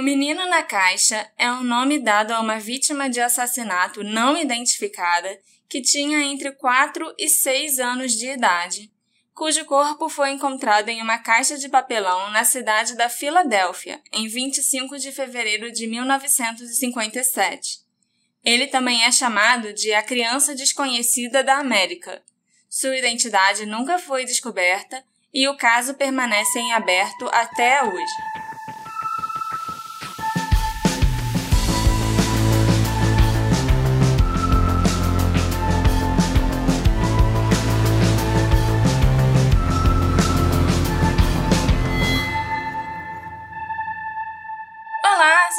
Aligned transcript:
O 0.00 0.02
menino 0.02 0.46
na 0.46 0.62
caixa 0.62 1.30
é 1.36 1.52
o 1.52 1.62
nome 1.62 1.98
dado 1.98 2.30
a 2.32 2.40
uma 2.40 2.58
vítima 2.58 3.10
de 3.10 3.20
assassinato 3.20 4.02
não 4.02 4.34
identificada 4.34 5.38
que 5.68 5.82
tinha 5.82 6.22
entre 6.22 6.52
4 6.52 7.14
e 7.18 7.28
6 7.28 7.78
anos 7.78 8.12
de 8.12 8.30
idade, 8.30 8.90
cujo 9.34 9.62
corpo 9.66 10.08
foi 10.08 10.30
encontrado 10.30 10.88
em 10.88 11.02
uma 11.02 11.18
caixa 11.18 11.58
de 11.58 11.68
papelão 11.68 12.30
na 12.30 12.44
cidade 12.44 12.96
da 12.96 13.10
Filadélfia, 13.10 14.00
em 14.10 14.26
25 14.26 14.96
de 14.96 15.12
fevereiro 15.12 15.70
de 15.70 15.86
1957. 15.86 17.80
Ele 18.42 18.68
também 18.68 19.04
é 19.04 19.12
chamado 19.12 19.70
de 19.74 19.92
a 19.92 20.02
criança 20.02 20.54
desconhecida 20.54 21.44
da 21.44 21.58
América. 21.58 22.22
Sua 22.70 22.96
identidade 22.96 23.66
nunca 23.66 23.98
foi 23.98 24.24
descoberta 24.24 25.04
e 25.30 25.46
o 25.46 25.58
caso 25.58 25.92
permanece 25.92 26.58
em 26.58 26.72
aberto 26.72 27.28
até 27.30 27.84
hoje. 27.84 28.49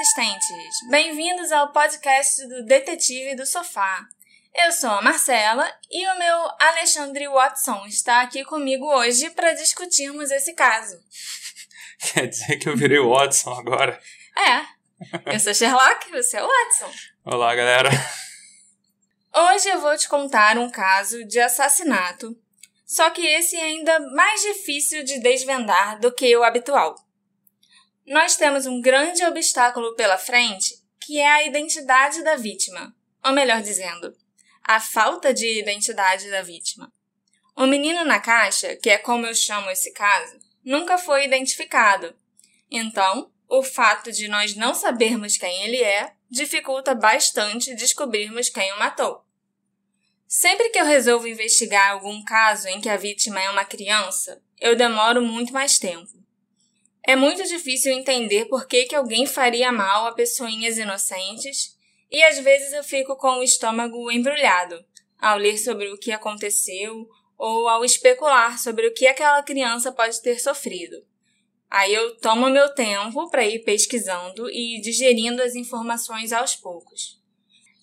Assistentes! 0.01 0.89
Bem-vindos 0.89 1.51
ao 1.51 1.71
podcast 1.71 2.47
do 2.47 2.65
Detetive 2.65 3.35
do 3.35 3.45
Sofá. 3.45 4.03
Eu 4.55 4.71
sou 4.71 4.89
a 4.89 5.01
Marcela 5.01 5.71
e 5.91 6.07
o 6.07 6.17
meu 6.17 6.49
Alexandre 6.59 7.27
Watson 7.27 7.85
está 7.85 8.21
aqui 8.21 8.43
comigo 8.43 8.83
hoje 8.87 9.29
para 9.29 9.53
discutirmos 9.53 10.31
esse 10.31 10.53
caso. 10.53 10.99
Quer 12.13 12.25
dizer 12.25 12.57
que 12.57 12.67
eu 12.67 12.75
virei 12.75 12.97
o 12.97 13.11
Watson 13.11 13.51
agora? 13.51 14.01
É. 14.35 15.33
Eu 15.35 15.39
sou 15.39 15.53
Sherlock, 15.53 16.09
você 16.09 16.37
é 16.37 16.43
o 16.43 16.47
Watson. 16.47 16.91
Olá, 17.23 17.53
galera. 17.53 17.91
Hoje 19.35 19.69
eu 19.69 19.81
vou 19.81 19.95
te 19.95 20.09
contar 20.09 20.57
um 20.57 20.71
caso 20.71 21.23
de 21.25 21.39
assassinato, 21.39 22.35
só 22.87 23.11
que 23.11 23.21
esse 23.21 23.55
é 23.55 23.65
ainda 23.65 23.99
mais 24.15 24.41
difícil 24.41 25.03
de 25.03 25.19
desvendar 25.19 25.99
do 25.99 26.11
que 26.11 26.35
o 26.35 26.43
habitual 26.43 26.95
nós 28.05 28.35
temos 28.35 28.65
um 28.65 28.81
grande 28.81 29.23
obstáculo 29.23 29.95
pela 29.95 30.17
frente, 30.17 30.75
que 30.99 31.19
é 31.19 31.27
a 31.27 31.43
identidade 31.43 32.23
da 32.23 32.35
vítima, 32.35 32.95
ou 33.23 33.31
melhor 33.31 33.61
dizendo, 33.61 34.15
a 34.63 34.79
falta 34.79 35.33
de 35.33 35.59
identidade 35.59 36.29
da 36.29 36.41
vítima. 36.41 36.91
O 37.55 37.65
menino 37.65 38.03
na 38.05 38.19
caixa, 38.19 38.75
que 38.75 38.89
é 38.89 38.97
como 38.97 39.25
eu 39.25 39.35
chamo 39.35 39.69
esse 39.69 39.91
caso, 39.91 40.39
nunca 40.63 40.97
foi 40.97 41.25
identificado. 41.25 42.15
Então, 42.69 43.31
o 43.47 43.61
fato 43.61 44.11
de 44.11 44.27
nós 44.27 44.55
não 44.55 44.73
sabermos 44.73 45.37
quem 45.37 45.63
ele 45.63 45.83
é 45.83 46.13
dificulta 46.29 46.95
bastante 46.95 47.75
descobrirmos 47.75 48.49
quem 48.49 48.71
o 48.73 48.79
matou. 48.79 49.25
Sempre 50.25 50.69
que 50.69 50.79
eu 50.79 50.85
resolvo 50.85 51.27
investigar 51.27 51.91
algum 51.91 52.23
caso 52.23 52.69
em 52.69 52.79
que 52.79 52.87
a 52.87 52.95
vítima 52.95 53.41
é 53.41 53.49
uma 53.49 53.65
criança, 53.65 54.41
eu 54.61 54.77
demoro 54.77 55.21
muito 55.21 55.51
mais 55.51 55.77
tempo. 55.77 56.20
É 57.03 57.15
muito 57.15 57.43
difícil 57.43 57.91
entender 57.93 58.45
por 58.45 58.67
que, 58.67 58.85
que 58.85 58.95
alguém 58.95 59.25
faria 59.25 59.71
mal 59.71 60.05
a 60.05 60.13
pessoinhas 60.13 60.77
inocentes 60.77 61.77
e 62.11 62.21
às 62.23 62.37
vezes 62.39 62.73
eu 62.73 62.83
fico 62.83 63.15
com 63.15 63.39
o 63.39 63.43
estômago 63.43 64.11
embrulhado 64.11 64.83
ao 65.19 65.37
ler 65.37 65.57
sobre 65.57 65.87
o 65.89 65.97
que 65.97 66.11
aconteceu 66.11 67.07
ou 67.37 67.67
ao 67.67 67.83
especular 67.83 68.59
sobre 68.59 68.87
o 68.87 68.93
que 68.93 69.07
aquela 69.07 69.41
criança 69.41 69.91
pode 69.91 70.21
ter 70.21 70.39
sofrido. 70.39 71.03
Aí 71.69 71.93
eu 71.93 72.17
tomo 72.17 72.49
meu 72.49 72.73
tempo 72.75 73.29
para 73.29 73.47
ir 73.47 73.63
pesquisando 73.63 74.49
e 74.49 74.79
digerindo 74.81 75.41
as 75.41 75.55
informações 75.55 76.33
aos 76.33 76.55
poucos. 76.55 77.19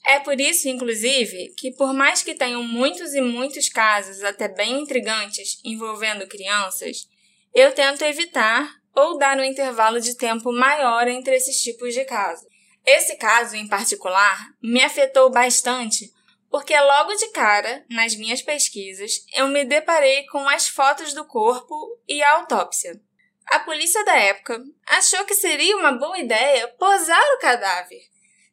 É 0.06 0.20
por 0.20 0.41
isso, 0.41 0.69
inclusive, 0.69 1.55
que 1.56 1.72
por 1.72 1.92
mais 1.92 2.22
que 2.22 2.34
tenham 2.34 2.62
muitos 2.62 3.14
e 3.14 3.20
muitos 3.20 3.69
casos 3.69 4.23
até 4.23 4.46
bem 4.46 4.80
intrigantes 4.80 5.58
envolvendo 5.64 6.27
crianças, 6.27 7.08
eu 7.55 7.73
tento 7.73 8.02
evitar 8.02 8.77
ou 8.98 9.19
dar 9.19 9.39
um 9.39 9.45
intervalo 9.45 10.01
de 10.01 10.17
tempo 10.17 10.53
maior 10.53 11.07
entre 11.07 11.36
esses 11.36 11.61
tipos 11.63 11.95
de 11.95 12.05
casos. 12.05 12.47
Esse 12.85 13.17
caso 13.17 13.55
em 13.57 13.69
particular 13.69 14.39
me 14.63 14.83
afetou 14.83 15.31
bastante 15.31 16.11
porque 16.51 16.79
logo 16.79 17.14
de 17.14 17.29
cara, 17.29 17.85
nas 17.91 18.14
minhas 18.17 18.41
pesquisas, 18.41 19.25
eu 19.35 19.48
me 19.48 19.64
deparei 19.64 20.25
com 20.27 20.48
as 20.48 20.69
fotos 20.69 21.13
do 21.13 21.25
corpo 21.27 21.75
e 22.09 22.23
a 22.23 22.36
autópsia. 22.36 22.98
A 23.47 23.61
polícia 23.61 24.05
da 24.05 24.17
época 24.17 24.63
achou 24.86 25.25
que 25.25 25.35
seria 25.35 25.77
uma 25.77 25.92
boa 25.92 26.19
ideia 26.19 26.69
posar 26.79 27.23
o 27.35 27.39
cadáver, 27.39 28.01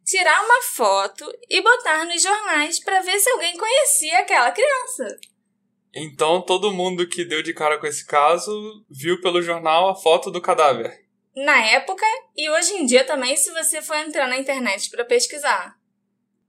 tirar 0.06 0.44
uma 0.44 0.62
foto 0.62 1.26
e 1.50 1.62
botar 1.62 2.06
nos 2.06 2.22
jornais 2.22 2.80
para 2.80 3.02
ver 3.02 3.18
se 3.20 3.30
alguém 3.30 3.58
conhecia 3.58 4.20
aquela 4.20 4.52
criança. 4.52 5.20
Então 5.96 6.42
todo 6.42 6.74
mundo 6.74 7.08
que 7.08 7.24
deu 7.24 7.42
de 7.42 7.54
cara 7.54 7.78
com 7.80 7.88
esse 7.88 8.06
caso 8.06 8.52
viu 8.90 9.22
pelo 9.22 9.42
jornal 9.42 9.90
a 9.90 9.96
foto 9.96 10.30
do 10.30 10.42
cadáver. 10.42 10.92
Na 11.36 11.66
época 11.68 12.06
e 12.36 12.50
hoje 12.50 12.74
em 12.74 12.86
dia 12.86 13.06
também, 13.06 13.36
se 13.38 13.52
você 13.52 13.82
for 13.82 13.96
entrar 13.96 14.28
na 14.28 14.38
internet 14.38 14.90
para 14.90 15.06
pesquisar. 15.06 15.76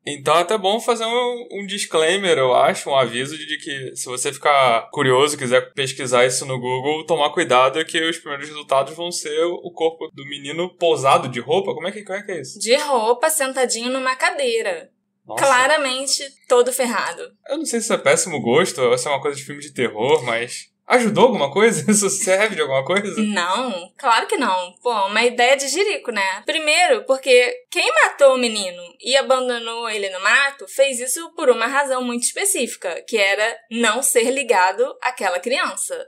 Então 0.08 0.36
é 0.36 0.42
até 0.42 0.56
bom 0.56 0.78
fazer 0.78 1.04
um, 1.04 1.48
um, 1.50 1.66
disclaimer, 1.66 2.38
eu 2.38 2.54
acho, 2.54 2.88
um 2.88 2.94
aviso 2.94 3.36
de 3.36 3.58
que 3.58 3.96
se 3.96 4.06
você 4.06 4.32
ficar 4.32 4.88
curioso, 4.92 5.36
quiser 5.36 5.72
pesquisar 5.72 6.24
isso 6.24 6.46
no 6.46 6.60
Google, 6.60 7.04
tomar 7.04 7.30
cuidado 7.30 7.84
que 7.84 8.00
os 8.08 8.16
primeiros 8.16 8.48
resultados 8.48 8.94
vão 8.94 9.10
ser 9.10 9.42
o 9.44 9.70
corpo 9.72 10.08
do 10.14 10.24
menino 10.24 10.72
pousado 10.76 11.28
de 11.28 11.40
roupa. 11.40 11.74
Como 11.74 11.88
é 11.88 11.90
que, 11.90 12.04
como 12.04 12.16
é, 12.16 12.22
que 12.22 12.30
é 12.30 12.40
isso? 12.40 12.56
De 12.60 12.76
roupa, 12.76 13.28
sentadinho 13.28 13.90
numa 13.90 14.14
cadeira. 14.14 14.92
Nossa. 15.26 15.44
Claramente 15.44 16.22
todo 16.48 16.72
ferrado. 16.72 17.22
Eu 17.48 17.58
não 17.58 17.64
sei 17.64 17.80
se 17.80 17.86
isso 17.86 17.92
é 17.92 17.98
péssimo 17.98 18.40
gosto 18.40 18.80
ou 18.80 18.96
se 18.96 19.08
é 19.08 19.10
uma 19.10 19.20
coisa 19.20 19.36
de 19.36 19.44
filme 19.44 19.60
de 19.60 19.72
terror, 19.72 20.22
mas. 20.24 20.70
Ajudou 20.86 21.24
alguma 21.24 21.50
coisa? 21.50 21.84
Isso 21.90 22.08
serve 22.08 22.54
de 22.54 22.60
alguma 22.60 22.84
coisa? 22.84 23.20
Não, 23.20 23.92
claro 23.98 24.28
que 24.28 24.36
não. 24.36 24.72
Pô, 24.80 24.92
uma 25.06 25.24
ideia 25.24 25.56
de 25.56 25.66
jirico, 25.66 26.12
né? 26.12 26.44
Primeiro, 26.46 27.04
porque 27.06 27.52
quem 27.72 27.92
matou 28.04 28.36
o 28.36 28.38
menino 28.38 28.80
e 29.00 29.16
abandonou 29.16 29.90
ele 29.90 30.08
no 30.10 30.20
mato 30.22 30.68
fez 30.68 31.00
isso 31.00 31.28
por 31.34 31.50
uma 31.50 31.66
razão 31.66 32.04
muito 32.04 32.22
específica, 32.22 33.02
que 33.02 33.18
era 33.18 33.56
não 33.68 34.00
ser 34.00 34.30
ligado 34.30 34.96
àquela 35.02 35.40
criança. 35.40 36.06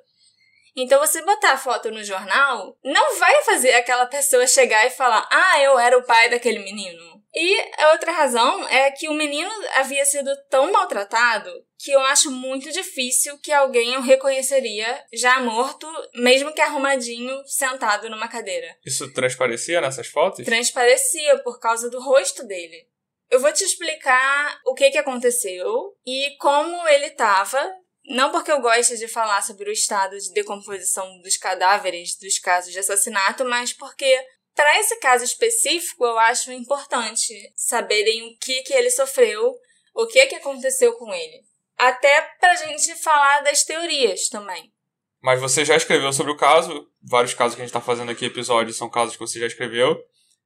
Então, 0.80 1.00
você 1.00 1.22
botar 1.22 1.52
a 1.52 1.58
foto 1.58 1.90
no 1.90 2.04
jornal 2.04 2.76
não 2.84 3.18
vai 3.18 3.42
fazer 3.42 3.72
aquela 3.74 4.06
pessoa 4.06 4.46
chegar 4.46 4.86
e 4.86 4.90
falar: 4.90 5.28
Ah, 5.30 5.60
eu 5.60 5.78
era 5.78 5.98
o 5.98 6.04
pai 6.04 6.28
daquele 6.28 6.60
menino. 6.60 7.18
E 7.34 7.82
a 7.82 7.92
outra 7.92 8.10
razão 8.10 8.66
é 8.68 8.90
que 8.90 9.08
o 9.08 9.14
menino 9.14 9.50
havia 9.74 10.04
sido 10.04 10.30
tão 10.48 10.72
maltratado 10.72 11.50
que 11.78 11.92
eu 11.92 12.00
acho 12.00 12.30
muito 12.30 12.72
difícil 12.72 13.38
que 13.38 13.52
alguém 13.52 13.96
o 13.96 14.00
reconheceria 14.00 15.04
já 15.12 15.38
morto, 15.38 15.86
mesmo 16.14 16.52
que 16.52 16.60
arrumadinho, 16.60 17.40
sentado 17.46 18.08
numa 18.08 18.28
cadeira. 18.28 18.76
Isso 18.84 19.12
transparecia 19.12 19.80
nessas 19.80 20.08
fotos? 20.08 20.44
Transparecia 20.44 21.38
por 21.38 21.60
causa 21.60 21.88
do 21.88 22.00
rosto 22.00 22.44
dele. 22.44 22.88
Eu 23.30 23.40
vou 23.40 23.52
te 23.52 23.62
explicar 23.62 24.60
o 24.66 24.74
que, 24.74 24.90
que 24.90 24.98
aconteceu 24.98 25.94
e 26.06 26.34
como 26.40 26.88
ele 26.88 27.06
estava. 27.06 27.62
Não 28.08 28.32
porque 28.32 28.50
eu 28.50 28.60
gosto 28.60 28.96
de 28.96 29.06
falar 29.06 29.42
sobre 29.42 29.69
o 29.69 29.72
estado 29.72 30.19
de 30.19 30.32
decomposição 30.32 31.20
dos 31.20 31.36
cadáveres 31.36 32.16
dos 32.16 32.38
casos 32.38 32.72
de 32.72 32.78
assassinato, 32.78 33.44
mas 33.44 33.72
porque 33.72 34.19
para 34.54 34.80
esse 34.80 34.96
caso 34.96 35.24
específico, 35.24 36.04
eu 36.04 36.19
acho 36.19 36.50
importante 36.50 37.32
saberem 37.54 38.26
o 38.26 38.36
que, 38.38 38.62
que 38.62 38.74
ele 38.74 38.91
sofreu, 38.91 39.54
o 39.94 40.06
que, 40.06 40.26
que 40.26 40.34
aconteceu 40.34 40.94
com 40.94 41.12
ele. 41.14 41.42
Até 41.76 42.22
para 42.41 42.52
a 42.52 42.56
gente 42.56 42.94
falar 42.96 43.42
das 43.42 43.62
teorias 43.62 44.28
também. 44.28 44.72
Mas 45.20 45.40
você 45.40 45.64
já 45.64 45.76
escreveu 45.76 46.12
sobre 46.12 46.32
o 46.32 46.36
caso, 46.36 46.88
vários 47.02 47.34
casos 47.34 47.54
que 47.54 47.62
a 47.62 47.64
gente 47.64 47.70
está 47.70 47.80
fazendo 47.80 48.10
aqui, 48.10 48.25
episódios, 48.25 48.76
são 48.76 48.90
casos 48.90 49.14
que 49.14 49.20
você 49.20 49.38
já 49.38 49.46
escreveu. 49.46 49.96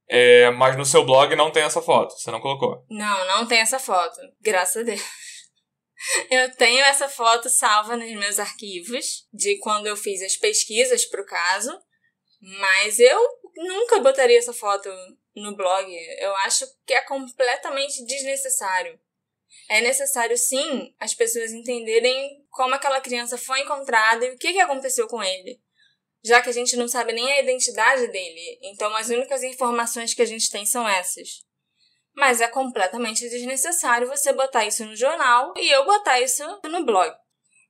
É, 0.07 0.51
mas 0.51 0.77
no 0.77 0.85
seu 0.85 1.05
blog 1.05 1.35
não 1.35 1.49
tem 1.49 1.63
essa 1.63 1.81
foto, 1.81 2.13
você 2.13 2.29
não 2.29 2.41
colocou? 2.41 2.85
Não, 2.89 3.27
não 3.27 3.47
tem 3.47 3.59
essa 3.59 3.79
foto, 3.79 4.19
graças 4.41 4.77
a 4.77 4.83
Deus. 4.83 5.01
Eu 6.29 6.51
tenho 6.55 6.83
essa 6.85 7.07
foto 7.07 7.49
salva 7.49 7.95
nos 7.95 8.11
meus 8.11 8.39
arquivos 8.39 9.27
de 9.33 9.57
quando 9.59 9.87
eu 9.87 9.95
fiz 9.95 10.21
as 10.21 10.35
pesquisas 10.35 11.05
para 11.05 11.21
o 11.21 11.25
caso, 11.25 11.71
mas 12.41 12.99
eu 12.99 13.19
nunca 13.55 13.99
botaria 13.99 14.37
essa 14.37 14.53
foto 14.53 14.89
no 15.35 15.55
blog. 15.55 15.87
Eu 16.19 16.35
acho 16.37 16.65
que 16.85 16.93
é 16.93 17.01
completamente 17.01 18.05
desnecessário. 18.05 18.99
É 19.69 19.79
necessário, 19.81 20.37
sim, 20.37 20.93
as 20.99 21.13
pessoas 21.13 21.51
entenderem 21.51 22.45
como 22.49 22.75
aquela 22.75 22.99
criança 22.99 23.37
foi 23.37 23.61
encontrada 23.61 24.25
e 24.25 24.31
o 24.31 24.37
que, 24.37 24.51
que 24.51 24.59
aconteceu 24.59 25.07
com 25.07 25.23
ele. 25.23 25.61
Já 26.23 26.41
que 26.41 26.49
a 26.49 26.53
gente 26.53 26.75
não 26.75 26.87
sabe 26.87 27.13
nem 27.13 27.31
a 27.31 27.41
identidade 27.41 28.07
dele, 28.07 28.59
então 28.61 28.93
as 28.95 29.09
únicas 29.09 29.43
informações 29.43 30.13
que 30.13 30.21
a 30.21 30.25
gente 30.25 30.49
tem 30.49 30.65
são 30.65 30.87
essas. 30.87 31.45
Mas 32.15 32.41
é 32.41 32.47
completamente 32.47 33.27
desnecessário 33.29 34.07
você 34.07 34.31
botar 34.33 34.65
isso 34.65 34.85
no 34.85 34.95
jornal 34.95 35.53
e 35.57 35.69
eu 35.69 35.85
botar 35.85 36.19
isso 36.19 36.43
no 36.63 36.85
blog. 36.85 37.11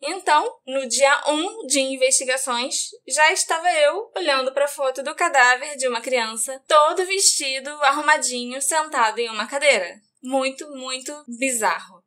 Então, 0.06 0.60
no 0.68 0.86
dia 0.88 1.24
1 1.30 1.66
de 1.66 1.80
investigações, 1.80 2.90
já 3.08 3.32
estava 3.32 3.72
eu 3.72 4.12
olhando 4.18 4.54
para 4.54 4.66
a 4.66 4.68
foto 4.68 5.02
do 5.02 5.16
cadáver 5.16 5.78
de 5.78 5.88
uma 5.88 6.02
criança, 6.02 6.62
todo 6.68 7.06
vestido, 7.06 7.70
arrumadinho, 7.84 8.62
sentado 8.62 9.20
em 9.20 9.30
uma 9.30 9.48
cadeira. 9.48 10.02
Muito, 10.22 10.70
muito 10.72 11.14
bizarro. 11.40 12.04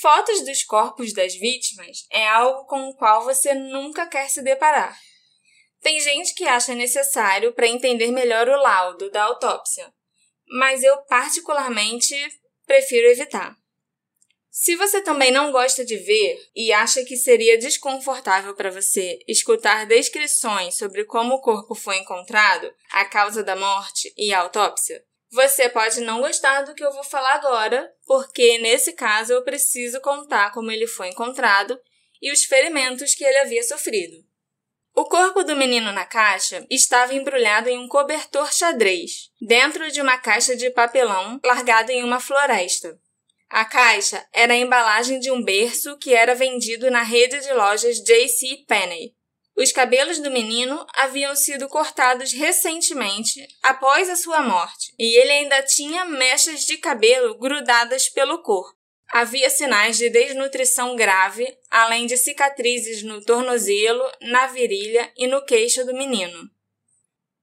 Fotos 0.00 0.44
dos 0.44 0.62
corpos 0.62 1.12
das 1.12 1.34
vítimas 1.34 2.06
é 2.12 2.28
algo 2.28 2.66
com 2.66 2.88
o 2.88 2.94
qual 2.94 3.24
você 3.24 3.52
nunca 3.52 4.06
quer 4.06 4.28
se 4.28 4.40
deparar. 4.40 4.96
Tem 5.80 5.98
gente 6.00 6.34
que 6.34 6.44
acha 6.44 6.74
necessário 6.74 7.52
para 7.52 7.66
entender 7.66 8.12
melhor 8.12 8.48
o 8.48 8.60
laudo 8.60 9.10
da 9.10 9.24
autópsia, 9.24 9.92
mas 10.50 10.82
eu 10.82 10.96
particularmente 11.02 12.14
prefiro 12.66 13.08
evitar. 13.08 13.56
Se 14.50 14.74
você 14.74 15.00
também 15.00 15.30
não 15.30 15.52
gosta 15.52 15.84
de 15.84 15.96
ver 15.96 16.36
e 16.54 16.72
acha 16.72 17.04
que 17.04 17.16
seria 17.16 17.56
desconfortável 17.56 18.54
para 18.56 18.72
você 18.72 19.20
escutar 19.28 19.86
descrições 19.86 20.76
sobre 20.76 21.04
como 21.04 21.34
o 21.34 21.40
corpo 21.40 21.76
foi 21.76 21.98
encontrado, 21.98 22.74
a 22.90 23.04
causa 23.04 23.44
da 23.44 23.54
morte 23.54 24.12
e 24.16 24.32
a 24.32 24.40
autópsia, 24.40 25.04
você 25.30 25.68
pode 25.68 26.00
não 26.00 26.20
gostar 26.20 26.62
do 26.62 26.74
que 26.74 26.84
eu 26.84 26.92
vou 26.92 27.04
falar 27.04 27.34
agora, 27.34 27.92
porque 28.04 28.58
nesse 28.58 28.94
caso 28.94 29.32
eu 29.32 29.44
preciso 29.44 30.00
contar 30.00 30.52
como 30.52 30.72
ele 30.72 30.86
foi 30.86 31.08
encontrado 31.08 31.78
e 32.20 32.32
os 32.32 32.44
ferimentos 32.44 33.14
que 33.14 33.24
ele 33.24 33.38
havia 33.38 33.62
sofrido. 33.62 34.16
O 34.98 35.04
corpo 35.04 35.44
do 35.44 35.54
menino 35.54 35.92
na 35.92 36.04
caixa 36.04 36.66
estava 36.68 37.14
embrulhado 37.14 37.68
em 37.68 37.78
um 37.78 37.86
cobertor 37.86 38.52
xadrez, 38.52 39.30
dentro 39.40 39.92
de 39.92 40.00
uma 40.00 40.18
caixa 40.18 40.56
de 40.56 40.70
papelão 40.70 41.38
largada 41.44 41.92
em 41.92 42.02
uma 42.02 42.18
floresta. 42.18 42.98
A 43.48 43.64
caixa 43.64 44.26
era 44.32 44.54
a 44.54 44.56
embalagem 44.56 45.20
de 45.20 45.30
um 45.30 45.40
berço 45.40 45.96
que 45.98 46.12
era 46.12 46.34
vendido 46.34 46.90
na 46.90 47.04
rede 47.04 47.38
de 47.38 47.52
lojas 47.52 47.98
J.C. 47.98 48.64
Penney. 48.66 49.14
Os 49.56 49.70
cabelos 49.70 50.18
do 50.18 50.32
menino 50.32 50.84
haviam 50.92 51.36
sido 51.36 51.68
cortados 51.68 52.32
recentemente 52.32 53.46
após 53.62 54.10
a 54.10 54.16
sua 54.16 54.42
morte, 54.42 54.92
e 54.98 55.16
ele 55.16 55.30
ainda 55.30 55.62
tinha 55.62 56.06
mechas 56.06 56.62
de 56.64 56.76
cabelo 56.76 57.38
grudadas 57.38 58.08
pelo 58.08 58.42
corpo. 58.42 58.77
Havia 59.10 59.48
sinais 59.48 59.96
de 59.96 60.10
desnutrição 60.10 60.94
grave, 60.94 61.46
além 61.70 62.06
de 62.06 62.16
cicatrizes 62.16 63.02
no 63.02 63.24
tornozelo, 63.24 64.04
na 64.20 64.46
virilha 64.48 65.10
e 65.16 65.26
no 65.26 65.44
queixo 65.44 65.84
do 65.84 65.94
menino. 65.94 66.50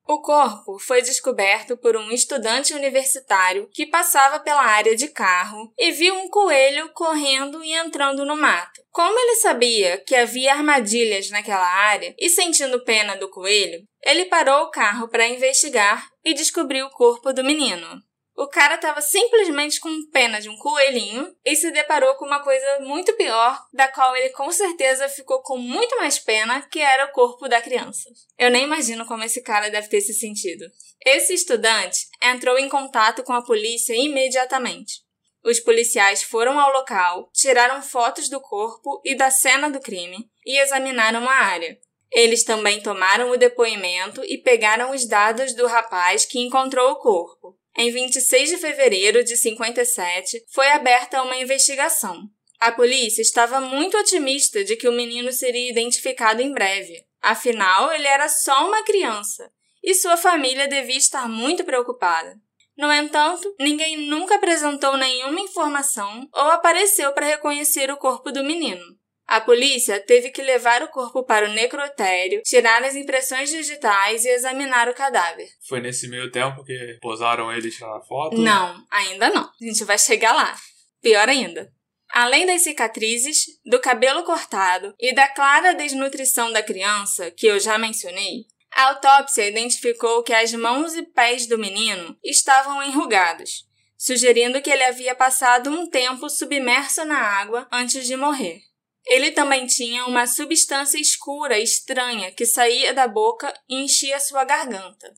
O 0.07 0.21
corpo 0.21 0.77
foi 0.77 1.01
descoberto 1.01 1.75
por 1.75 1.97
um 1.97 2.11
estudante 2.11 2.75
universitário 2.75 3.67
que 3.73 3.87
passava 3.87 4.39
pela 4.39 4.61
área 4.61 4.95
de 4.95 5.07
carro 5.07 5.73
e 5.79 5.91
viu 5.91 6.13
um 6.13 6.29
coelho 6.29 6.89
correndo 6.93 7.63
e 7.63 7.73
entrando 7.73 8.23
no 8.23 8.37
mato. 8.37 8.83
Como 8.91 9.17
ele 9.17 9.37
sabia 9.37 9.97
que 9.97 10.15
havia 10.15 10.53
armadilhas 10.53 11.31
naquela 11.31 11.67
área 11.67 12.13
e 12.19 12.29
sentindo 12.29 12.83
pena 12.83 13.17
do 13.17 13.29
coelho, 13.29 13.83
ele 14.03 14.25
parou 14.25 14.65
o 14.65 14.69
carro 14.69 15.07
para 15.07 15.27
investigar 15.27 16.07
e 16.23 16.35
descobriu 16.35 16.85
o 16.85 16.91
corpo 16.91 17.33
do 17.33 17.43
menino. 17.43 17.99
O 18.37 18.47
cara 18.47 18.75
estava 18.75 19.01
simplesmente 19.01 19.79
com 19.79 20.09
pena 20.11 20.41
de 20.41 20.49
um 20.49 20.57
coelhinho 20.57 21.33
e 21.45 21.55
se 21.55 21.71
deparou 21.71 22.15
com 22.15 22.25
uma 22.25 22.43
coisa 22.43 22.79
muito 22.81 23.13
pior, 23.13 23.57
da 23.71 23.87
qual 23.87 24.13
ele 24.13 24.29
com 24.31 24.51
certeza 24.51 25.07
ficou 25.07 25.41
com 25.41 25.57
muito 25.57 25.95
mais 25.95 26.19
pena, 26.19 26.61
que 26.63 26.79
era 26.79 27.05
o 27.05 27.11
corpo 27.13 27.47
da 27.47 27.61
criança. 27.61 28.09
Eu 28.37 28.51
nem 28.51 28.65
imagino 28.65 29.05
como 29.05 29.23
esse 29.23 29.41
cara 29.41 29.69
deve 29.69 29.87
ter 29.87 30.01
se 30.01 30.13
sentido. 30.13 30.65
Esse 31.05 31.33
estudante 31.33 32.07
entrou 32.21 32.57
em 32.57 32.67
contato 32.67 33.23
com 33.23 33.31
a 33.31 33.41
polícia 33.41 33.95
imediatamente. 33.95 35.05
Os 35.41 35.61
policiais 35.61 36.21
foram 36.21 36.59
ao 36.59 36.73
local, 36.73 37.29
tiraram 37.33 37.81
fotos 37.81 38.27
do 38.27 38.41
corpo 38.41 39.01
e 39.05 39.15
da 39.15 39.31
cena 39.31 39.69
do 39.69 39.79
crime 39.79 40.29
e 40.45 40.57
examinaram 40.57 41.29
a 41.29 41.33
área. 41.33 41.79
Eles 42.11 42.43
também 42.43 42.81
tomaram 42.81 43.29
o 43.29 43.37
depoimento 43.37 44.21
e 44.25 44.37
pegaram 44.37 44.91
os 44.91 45.07
dados 45.07 45.53
do 45.53 45.67
rapaz 45.67 46.25
que 46.25 46.39
encontrou 46.39 46.91
o 46.91 46.99
corpo. 46.99 47.57
Em 47.77 47.91
26 47.91 48.49
de 48.49 48.57
fevereiro 48.57 49.23
de 49.23 49.35
57, 49.35 50.45
foi 50.49 50.67
aberta 50.69 51.21
uma 51.21 51.35
investigação. 51.35 52.29
A 52.57 52.71
polícia 52.71 53.21
estava 53.21 53.59
muito 53.59 53.97
otimista 53.97 54.63
de 54.63 54.77
que 54.77 54.87
o 54.87 54.93
menino 54.93 55.31
seria 55.33 55.69
identificado 55.69 56.41
em 56.41 56.53
breve. 56.53 57.03
Afinal, 57.21 57.91
ele 57.91 58.07
era 58.07 58.29
só 58.29 58.65
uma 58.65 58.83
criança 58.83 59.51
e 59.83 59.93
sua 59.93 60.15
família 60.15 60.67
devia 60.67 60.97
estar 60.97 61.27
muito 61.27 61.65
preocupada. 61.65 62.35
No 62.77 62.91
entanto, 62.91 63.53
ninguém 63.59 63.97
nunca 64.07 64.35
apresentou 64.35 64.95
nenhuma 64.97 65.39
informação 65.41 66.27
ou 66.33 66.51
apareceu 66.51 67.11
para 67.13 67.25
reconhecer 67.25 67.91
o 67.91 67.97
corpo 67.97 68.31
do 68.31 68.43
menino. 68.43 68.83
A 69.27 69.41
polícia 69.41 69.99
teve 69.99 70.29
que 70.29 70.41
levar 70.41 70.83
o 70.83 70.89
corpo 70.89 71.23
para 71.23 71.49
o 71.49 71.53
necrotério, 71.53 72.41
tirar 72.43 72.83
as 72.83 72.95
impressões 72.95 73.49
digitais 73.49 74.23
e 74.23 74.29
examinar 74.29 74.87
o 74.87 74.93
cadáver. 74.93 75.47
Foi 75.67 75.81
nesse 75.81 76.07
meio 76.07 76.31
tempo 76.31 76.63
que 76.63 76.97
posaram 77.01 77.51
ele 77.51 77.67
e 77.67 77.71
tiraram 77.71 77.97
a 77.97 78.01
foto? 78.01 78.37
Não, 78.37 78.83
ainda 78.89 79.29
não. 79.31 79.43
A 79.43 79.65
gente 79.65 79.83
vai 79.83 79.97
chegar 79.97 80.33
lá. 80.33 80.55
Pior 81.01 81.27
ainda. 81.27 81.73
Além 82.09 82.45
das 82.45 82.61
cicatrizes, 82.61 83.45
do 83.65 83.79
cabelo 83.79 84.23
cortado 84.23 84.93
e 84.99 85.13
da 85.13 85.27
clara 85.27 85.73
desnutrição 85.73 86.51
da 86.51 86.61
criança, 86.61 87.31
que 87.31 87.47
eu 87.47 87.59
já 87.59 87.77
mencionei, 87.77 88.45
a 88.75 88.89
autópsia 88.89 89.47
identificou 89.47 90.21
que 90.21 90.33
as 90.33 90.53
mãos 90.53 90.95
e 90.95 91.01
pés 91.01 91.47
do 91.47 91.57
menino 91.57 92.15
estavam 92.23 92.83
enrugados, 92.83 93.65
sugerindo 93.97 94.61
que 94.61 94.69
ele 94.69 94.83
havia 94.83 95.15
passado 95.15 95.69
um 95.69 95.89
tempo 95.89 96.29
submerso 96.29 97.03
na 97.05 97.17
água 97.17 97.67
antes 97.71 98.05
de 98.05 98.15
morrer. 98.15 98.61
Ele 99.05 99.31
também 99.31 99.67
tinha 99.67 100.05
uma 100.05 100.25
substância 100.25 100.97
escura 100.97 101.59
estranha 101.59 102.31
que 102.31 102.45
saía 102.45 102.93
da 102.93 103.07
boca 103.07 103.53
e 103.69 103.83
enchia 103.83 104.19
sua 104.19 104.43
garganta. 104.43 105.13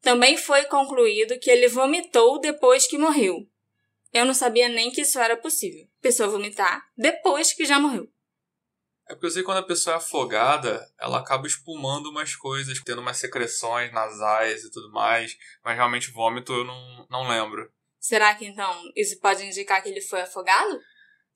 Também 0.00 0.36
foi 0.36 0.64
concluído 0.64 1.38
que 1.38 1.50
ele 1.50 1.68
vomitou 1.68 2.40
depois 2.40 2.86
que 2.86 2.98
morreu. 2.98 3.48
Eu 4.12 4.24
não 4.24 4.34
sabia 4.34 4.68
nem 4.68 4.90
que 4.90 5.00
isso 5.00 5.18
era 5.18 5.36
possível. 5.36 5.86
Pessoa 6.00 6.28
vomitar 6.28 6.84
depois 6.96 7.52
que 7.52 7.64
já 7.64 7.78
morreu. 7.78 8.08
É 9.08 9.14
porque 9.14 9.26
eu 9.26 9.30
sei 9.30 9.42
que 9.42 9.46
quando 9.46 9.58
a 9.58 9.66
pessoa 9.66 9.94
é 9.94 9.96
afogada, 9.98 10.86
ela 10.98 11.18
acaba 11.18 11.46
espumando 11.46 12.10
umas 12.10 12.34
coisas, 12.34 12.80
tendo 12.82 13.00
umas 13.00 13.18
secreções 13.18 13.92
nasais 13.92 14.64
e 14.64 14.70
tudo 14.70 14.90
mais, 14.90 15.36
mas 15.62 15.76
realmente 15.76 16.10
vômito 16.10 16.52
eu 16.52 16.64
não, 16.64 17.06
não 17.10 17.28
lembro. 17.28 17.70
Será 17.98 18.34
que 18.34 18.46
então 18.46 18.72
isso 18.96 19.18
pode 19.20 19.44
indicar 19.44 19.82
que 19.82 19.88
ele 19.88 20.00
foi 20.00 20.22
afogado? 20.22 20.80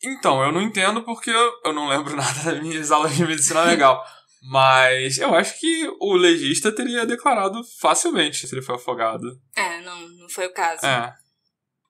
Então, 0.03 0.43
eu 0.43 0.53
não 0.53 0.63
entendo 0.63 1.03
porque 1.03 1.31
eu 1.31 1.73
não 1.73 1.89
lembro 1.89 2.15
nada 2.17 2.43
das 2.43 2.63
minhas 2.63 2.91
aulas 2.91 3.17
de 3.17 3.25
medicina 3.25 3.63
legal. 3.65 4.05
Mas 4.43 5.19
eu 5.19 5.35
acho 5.35 5.59
que 5.59 5.91
o 6.01 6.15
legista 6.15 6.71
teria 6.73 7.05
declarado 7.05 7.61
facilmente 7.81 8.47
se 8.47 8.55
ele 8.55 8.63
foi 8.63 8.77
afogado. 8.77 9.27
É, 9.57 9.81
não, 9.81 10.09
não 10.11 10.29
foi 10.29 10.47
o 10.47 10.53
caso. 10.53 10.87
É. 10.87 11.13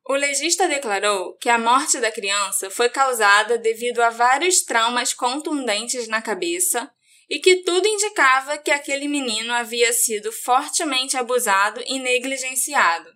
O 0.08 0.14
legista 0.14 0.66
declarou 0.66 1.36
que 1.36 1.50
a 1.50 1.58
morte 1.58 2.00
da 2.00 2.10
criança 2.10 2.70
foi 2.70 2.88
causada 2.88 3.58
devido 3.58 4.00
a 4.00 4.08
vários 4.08 4.62
traumas 4.62 5.12
contundentes 5.12 6.08
na 6.08 6.22
cabeça 6.22 6.90
e 7.28 7.38
que 7.38 7.56
tudo 7.56 7.86
indicava 7.86 8.56
que 8.56 8.70
aquele 8.70 9.06
menino 9.06 9.52
havia 9.52 9.92
sido 9.92 10.32
fortemente 10.32 11.14
abusado 11.18 11.82
e 11.86 11.98
negligenciado. 11.98 13.10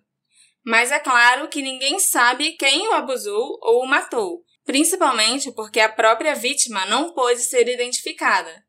Mas 0.63 0.91
é 0.91 0.99
claro 0.99 1.47
que 1.47 1.63
ninguém 1.63 1.99
sabe 1.99 2.51
quem 2.51 2.87
o 2.87 2.93
abusou 2.93 3.57
ou 3.61 3.83
o 3.83 3.87
matou, 3.87 4.43
principalmente 4.65 5.51
porque 5.51 5.79
a 5.79 5.89
própria 5.89 6.35
vítima 6.35 6.85
não 6.85 7.13
pôde 7.13 7.41
ser 7.41 7.67
identificada. 7.67 8.63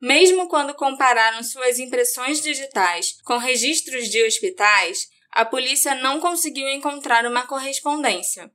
Mesmo 0.00 0.48
quando 0.48 0.74
compararam 0.74 1.42
suas 1.42 1.78
impressões 1.78 2.42
digitais 2.42 3.16
com 3.24 3.36
registros 3.36 4.08
de 4.08 4.24
hospitais, 4.24 5.08
a 5.30 5.44
polícia 5.44 5.94
não 5.94 6.20
conseguiu 6.20 6.68
encontrar 6.68 7.24
uma 7.24 7.46
correspondência. 7.46 8.50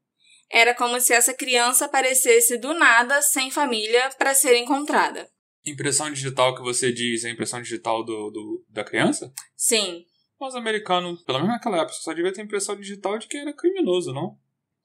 Era 0.49 0.73
como 0.73 0.99
se 0.99 1.13
essa 1.13 1.33
criança 1.33 1.85
aparecesse 1.85 2.57
do 2.57 2.73
nada, 2.73 3.21
sem 3.21 3.49
família, 3.49 4.09
para 4.17 4.33
ser 4.33 4.55
encontrada. 4.57 5.29
Impressão 5.65 6.11
digital 6.11 6.55
que 6.55 6.61
você 6.61 6.91
diz 6.91 7.25
é 7.25 7.29
a 7.29 7.31
impressão 7.31 7.61
digital 7.61 8.03
do, 8.03 8.29
do, 8.29 8.65
da 8.69 8.83
criança? 8.83 9.33
Sim. 9.55 10.05
Os 10.39 10.55
americanos, 10.55 11.23
pelo 11.23 11.39
menos 11.39 11.53
naquela 11.55 11.77
época, 11.77 11.93
só 11.93 12.13
devia 12.13 12.31
ter 12.31 12.43
impressão 12.43 12.75
digital 12.77 13.17
de 13.17 13.27
que 13.27 13.37
era 13.37 13.51
criminoso, 13.51 14.13
não? 14.13 14.37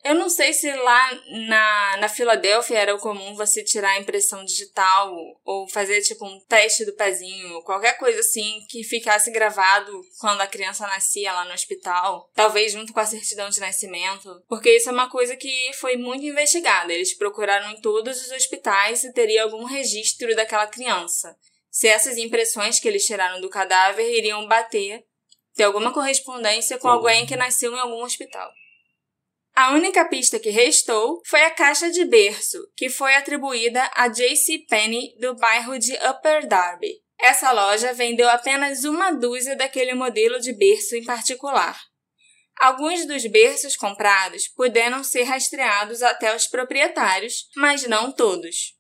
Eu 0.04 0.16
não 0.16 0.28
sei 0.28 0.52
se 0.52 0.68
lá 0.68 1.21
na, 1.47 1.97
na 1.99 2.09
Filadélfia 2.09 2.76
era 2.76 2.99
comum 2.99 3.37
você 3.37 3.62
tirar 3.62 3.90
a 3.90 4.00
impressão 4.00 4.44
digital 4.44 5.14
ou 5.44 5.68
fazer 5.68 6.00
tipo 6.02 6.26
um 6.26 6.40
teste 6.40 6.85
do 6.85 6.92
pezinho, 6.94 7.62
qualquer 7.62 7.97
coisa 7.97 8.18
assim 8.18 8.66
que 8.68 8.82
ficasse 8.82 9.30
gravado 9.30 9.92
quando 10.18 10.40
a 10.40 10.47
criança 10.49 10.88
nascia 10.88 11.32
lá 11.32 11.44
no 11.44 11.54
hospital, 11.54 12.28
talvez 12.35 12.73
junto 12.73 12.92
com 12.92 12.99
a 12.99 13.06
certidão 13.06 13.49
de 13.49 13.61
nascimento, 13.61 14.42
porque 14.49 14.75
isso 14.75 14.88
é 14.88 14.92
uma 14.92 15.09
coisa 15.09 15.37
que 15.37 15.73
foi 15.75 15.97
muito 15.97 16.25
investigada. 16.25 16.92
Eles 16.92 17.16
procuraram 17.16 17.71
em 17.71 17.80
todos 17.80 18.21
os 18.21 18.32
hospitais 18.32 18.99
se 18.99 19.12
teria 19.12 19.44
algum 19.44 19.62
registro 19.62 20.35
daquela 20.35 20.66
criança. 20.66 21.37
Se 21.71 21.87
essas 21.87 22.18
impressões 22.18 22.80
que 22.80 22.88
eles 22.88 23.06
tiraram 23.06 23.40
do 23.40 23.49
cadáver 23.49 24.11
iriam 24.11 24.49
bater, 24.49 25.04
ter 25.54 25.62
alguma 25.62 25.92
correspondência 25.92 26.76
com 26.76 26.88
alguém 26.88 27.25
que 27.25 27.37
nasceu 27.37 27.73
em 27.73 27.78
algum 27.78 28.02
hospital. 28.02 28.50
A 29.54 29.73
única 29.73 30.06
pista 30.06 30.40
que 30.40 30.49
restou 30.49 31.21
foi 31.26 31.42
a 31.42 31.50
caixa 31.50 31.90
de 31.90 32.06
berço, 32.06 32.59
que 32.75 32.88
foi 32.88 33.14
atribuída 33.14 33.90
a 33.94 34.09
J.C. 34.09 34.64
Penney 34.66 35.14
do 35.18 35.35
bairro 35.37 35.78
de 35.78 35.92
Upper 36.09 36.47
Darby. 36.47 37.02
Essa 37.21 37.52
loja 37.52 37.92
vendeu 37.92 38.28
apenas 38.30 38.85
uma 38.85 39.12
dúzia 39.12 39.54
daquele 39.54 39.92
modelo 39.92 40.40
de 40.40 40.52
berço 40.52 40.97
em 40.97 41.04
particular. 41.04 41.78
Alguns 42.59 43.06
dos 43.06 43.26
berços 43.26 43.76
comprados 43.76 44.49
puderam 44.49 45.04
ser 45.04 45.25
rastreados 45.25 46.02
até 46.02 46.35
os 46.35 46.47
proprietários, 46.47 47.49
mas 47.54 47.87
não 47.87 48.11
todos. 48.11 48.75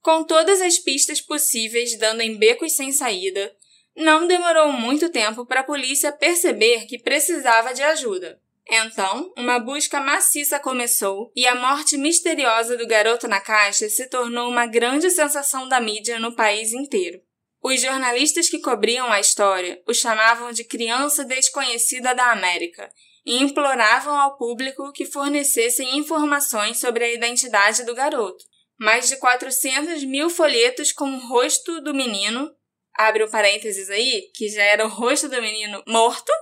Com 0.00 0.24
todas 0.24 0.60
as 0.62 0.78
pistas 0.78 1.20
possíveis 1.20 1.98
dando 1.98 2.22
em 2.22 2.36
becos 2.38 2.74
sem 2.74 2.92
saída, 2.92 3.54
não 3.94 4.26
demorou 4.26 4.72
muito 4.72 5.10
tempo 5.10 5.44
para 5.44 5.60
a 5.60 5.64
polícia 5.64 6.12
perceber 6.12 6.86
que 6.86 6.98
precisava 6.98 7.74
de 7.74 7.82
ajuda. 7.82 8.40
Então, 8.68 9.32
uma 9.36 9.58
busca 9.58 10.00
maciça 10.00 10.58
começou 10.58 11.30
e 11.36 11.46
a 11.46 11.54
morte 11.54 11.98
misteriosa 11.98 12.76
do 12.76 12.86
garoto 12.86 13.28
na 13.28 13.40
caixa 13.40 13.88
se 13.88 14.08
tornou 14.08 14.48
uma 14.48 14.66
grande 14.66 15.10
sensação 15.10 15.68
da 15.68 15.80
mídia 15.80 16.18
no 16.18 16.34
país 16.34 16.72
inteiro. 16.72 17.20
Os 17.62 17.80
jornalistas 17.80 18.48
que 18.48 18.58
cobriam 18.58 19.10
a 19.10 19.20
história 19.20 19.82
o 19.86 19.94
chamavam 19.94 20.52
de 20.52 20.64
criança 20.64 21.24
desconhecida 21.24 22.14
da 22.14 22.30
América 22.30 22.90
e 23.24 23.42
imploravam 23.42 24.14
ao 24.14 24.36
público 24.36 24.92
que 24.92 25.06
fornecessem 25.06 25.96
informações 25.96 26.78
sobre 26.78 27.04
a 27.04 27.12
identidade 27.12 27.84
do 27.84 27.94
garoto. 27.94 28.44
Mais 28.78 29.08
de 29.08 29.16
400 29.16 30.04
mil 30.04 30.28
folhetos 30.28 30.92
com 30.92 31.08
o 31.08 31.28
rosto 31.28 31.80
do 31.80 31.94
menino, 31.94 32.50
abre 32.94 33.24
um 33.24 33.30
parênteses 33.30 33.88
aí, 33.88 34.30
que 34.34 34.48
já 34.48 34.62
era 34.62 34.84
o 34.84 34.90
rosto 34.90 35.28
do 35.28 35.40
menino 35.40 35.82
morto, 35.86 36.32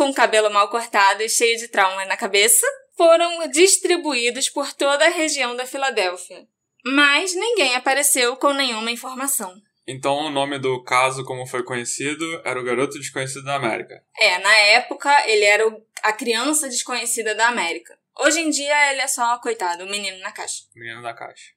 com 0.00 0.14
cabelo 0.14 0.50
mal 0.50 0.70
cortado 0.70 1.22
e 1.22 1.28
cheio 1.28 1.58
de 1.58 1.68
traumas 1.68 2.08
na 2.08 2.16
cabeça, 2.16 2.66
foram 2.96 3.46
distribuídos 3.50 4.48
por 4.48 4.72
toda 4.72 5.04
a 5.04 5.10
região 5.10 5.54
da 5.54 5.66
Filadélfia. 5.66 6.48
Mas 6.82 7.34
ninguém 7.34 7.74
apareceu 7.74 8.34
com 8.36 8.50
nenhuma 8.54 8.90
informação. 8.90 9.60
Então 9.86 10.14
o 10.14 10.30
nome 10.30 10.58
do 10.58 10.82
caso, 10.84 11.22
como 11.22 11.46
foi 11.46 11.62
conhecido, 11.62 12.24
era 12.46 12.58
o 12.58 12.64
Garoto 12.64 12.98
Desconhecido 12.98 13.44
da 13.44 13.56
América. 13.56 14.02
É, 14.18 14.38
na 14.38 14.56
época 14.68 15.10
ele 15.28 15.44
era 15.44 15.68
o, 15.68 15.86
a 16.02 16.14
criança 16.14 16.66
desconhecida 16.66 17.34
da 17.34 17.48
América. 17.48 17.98
Hoje 18.18 18.40
em 18.40 18.48
dia 18.48 18.92
ele 18.92 19.02
é 19.02 19.06
só, 19.06 19.38
coitado, 19.38 19.84
o 19.84 19.90
menino 19.90 20.18
na 20.20 20.32
caixa. 20.32 20.62
Menino 20.74 21.02
na 21.02 21.12
caixa. 21.12 21.52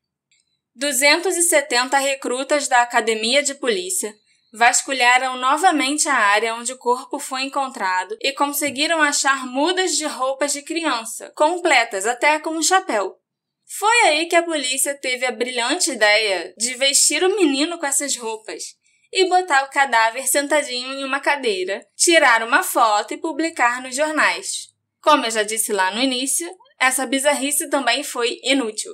270 0.76 1.98
recrutas 1.98 2.68
da 2.68 2.82
Academia 2.82 3.42
de 3.42 3.56
Polícia 3.56 4.14
vasculharam 4.54 5.36
novamente 5.38 6.08
a 6.08 6.14
área 6.14 6.54
onde 6.54 6.72
o 6.72 6.78
corpo 6.78 7.18
foi 7.18 7.42
encontrado 7.42 8.16
e 8.22 8.32
conseguiram 8.34 9.02
achar 9.02 9.48
mudas 9.48 9.98
de 9.98 10.06
roupas 10.06 10.54
de 10.54 10.62
criança, 10.62 11.32
completas 11.36 12.06
até 12.06 12.40
com 12.40 12.52
um 12.52 12.62
chapéu. 12.62 13.18
Foi 13.66 14.02
aí 14.04 14.28
que 14.28 14.36
a 14.36 14.44
polícia 14.44 14.94
teve 14.94 15.26
a 15.26 15.32
brilhante 15.32 15.90
ideia 15.90 16.54
de 16.56 16.76
vestir 16.76 17.24
o 17.24 17.36
menino 17.36 17.80
com 17.80 17.88
essas 17.88 18.16
roupas 18.16 18.64
e 19.12 19.28
botar 19.28 19.64
o 19.64 19.70
cadáver 19.70 20.28
sentadinho 20.28 20.94
em 20.94 21.04
uma 21.04 21.20
cadeira, 21.20 21.84
tirar 21.96 22.44
uma 22.44 22.62
foto 22.62 23.16
e 23.16 23.18
publicar 23.18 23.82
nos 23.82 23.96
jornais. 23.96 24.68
Como 25.02 25.26
eu 25.26 25.32
já 25.32 25.42
disse 25.42 25.74
lá 25.74 25.92
no 25.92 26.02
início, 26.02 26.48
essa 26.80 27.08
bizarrice 27.08 27.70
também 27.70 28.04
foi 28.04 28.40
inútil. 28.44 28.94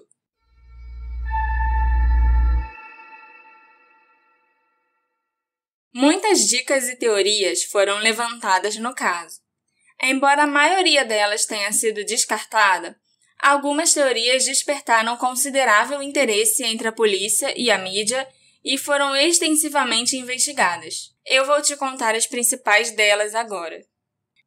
Muitas 5.93 6.47
dicas 6.47 6.87
e 6.87 6.95
teorias 6.95 7.63
foram 7.63 7.97
levantadas 7.99 8.75
no 8.77 8.93
caso. 8.93 9.39
Embora 10.01 10.43
a 10.43 10.47
maioria 10.47 11.03
delas 11.03 11.45
tenha 11.45 11.71
sido 11.71 12.05
descartada, 12.05 12.95
Algumas 13.39 13.93
teorias 13.93 14.43
despertaram 14.43 15.15
considerável 15.15 16.03
interesse 16.03 16.61
entre 16.65 16.89
a 16.89 16.91
polícia 16.91 17.53
e 17.57 17.71
a 17.71 17.77
mídia 17.77 18.27
e 18.63 18.77
foram 18.77 19.15
extensivamente 19.15 20.17
investigadas. 20.17 21.15
Eu 21.25 21.45
vou 21.45 21.61
te 21.61 21.77
contar 21.77 22.15
as 22.15 22.27
principais 22.27 22.91
delas 22.91 23.33
agora. 23.33 23.81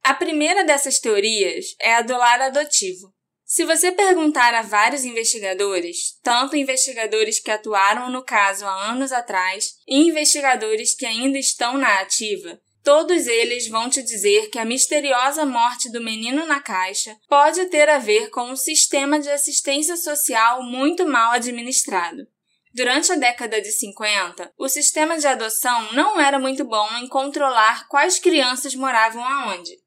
A 0.03 0.13
primeira 0.13 0.63
dessas 0.63 0.99
teorias 0.99 1.75
é 1.81 1.95
a 1.95 2.03
do 2.03 2.15
lar 2.15 2.43
adotivo. 2.43 3.15
Se 3.55 3.67
você 3.67 3.93
perguntar 3.93 4.55
a 4.55 4.63
vários 4.63 5.05
investigadores, 5.05 6.19
tanto 6.23 6.57
investigadores 6.57 7.39
que 7.39 7.51
atuaram 7.51 8.09
no 8.09 8.25
caso 8.25 8.65
há 8.65 8.91
anos 8.91 9.13
atrás 9.13 9.75
e 9.87 10.09
investigadores 10.09 10.95
que 10.95 11.05
ainda 11.05 11.39
estão 11.39 11.77
na 11.77 12.01
ativa, 12.01 12.59
Todos 12.83 13.29
eles 13.29 13.69
vão 13.69 13.89
te 13.89 14.03
dizer 14.03 14.49
que 14.49 14.59
a 14.59 14.65
misteriosa 14.65 15.47
morte 15.47 15.89
do 15.93 16.03
menino 16.03 16.45
na 16.47 16.61
caixa 16.61 17.17
pode 17.29 17.67
ter 17.67 17.89
a 17.89 17.99
ver 17.99 18.29
com 18.31 18.51
um 18.51 18.57
sistema 18.57 19.21
de 19.21 19.31
assistência 19.31 19.97
social 19.97 20.65
muito 20.65 21.07
mal 21.07 21.31
administrado. 21.31 22.27
Durante 22.75 23.13
a 23.13 23.17
década 23.17 23.61
de 23.61 23.71
50, 23.71 24.53
o 24.59 24.69
sistema 24.69 25.17
de 25.17 25.29
adoção 25.29 25.93
não 25.93 26.19
era 26.19 26.41
muito 26.41 26.65
bom 26.65 26.89
em 26.97 27.07
controlar 27.07 27.87
quais 27.87 28.19
crianças 28.19 28.75
moravam 28.75 29.23
aonde. 29.23 29.82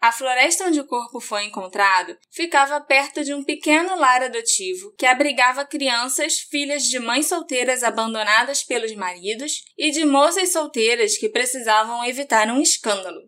A 0.00 0.10
floresta 0.10 0.64
onde 0.64 0.80
o 0.80 0.86
corpo 0.86 1.20
foi 1.20 1.44
encontrado 1.44 2.16
ficava 2.30 2.80
perto 2.80 3.22
de 3.22 3.34
um 3.34 3.44
pequeno 3.44 3.94
lar 3.96 4.22
adotivo 4.22 4.94
que 4.96 5.04
abrigava 5.04 5.66
crianças 5.66 6.38
filhas 6.38 6.84
de 6.84 6.98
mães 6.98 7.26
solteiras 7.26 7.82
abandonadas 7.82 8.62
pelos 8.62 8.94
maridos 8.94 9.62
e 9.76 9.90
de 9.90 10.06
moças 10.06 10.52
solteiras 10.52 11.18
que 11.18 11.28
precisavam 11.28 12.02
evitar 12.06 12.48
um 12.48 12.62
escândalo. 12.62 13.20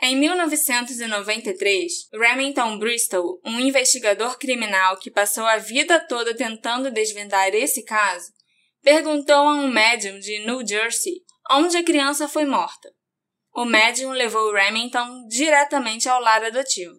Em 0.00 0.16
1993, 0.16 1.92
Remington 2.14 2.78
Bristol, 2.78 3.38
um 3.44 3.60
investigador 3.60 4.38
criminal 4.38 4.96
que 4.96 5.10
passou 5.10 5.44
a 5.44 5.58
vida 5.58 6.00
toda 6.00 6.34
tentando 6.34 6.90
desvendar 6.90 7.54
esse 7.54 7.84
caso, 7.84 8.32
perguntou 8.82 9.34
a 9.34 9.54
um 9.56 9.68
médium 9.68 10.18
de 10.18 10.38
New 10.46 10.66
Jersey 10.66 11.16
onde 11.50 11.76
a 11.76 11.84
criança 11.84 12.26
foi 12.26 12.46
morta 12.46 12.88
o 13.60 13.64
médium 13.64 14.12
levou 14.12 14.52
Remington 14.52 15.26
diretamente 15.26 16.08
ao 16.08 16.20
lar 16.20 16.44
adotivo. 16.44 16.94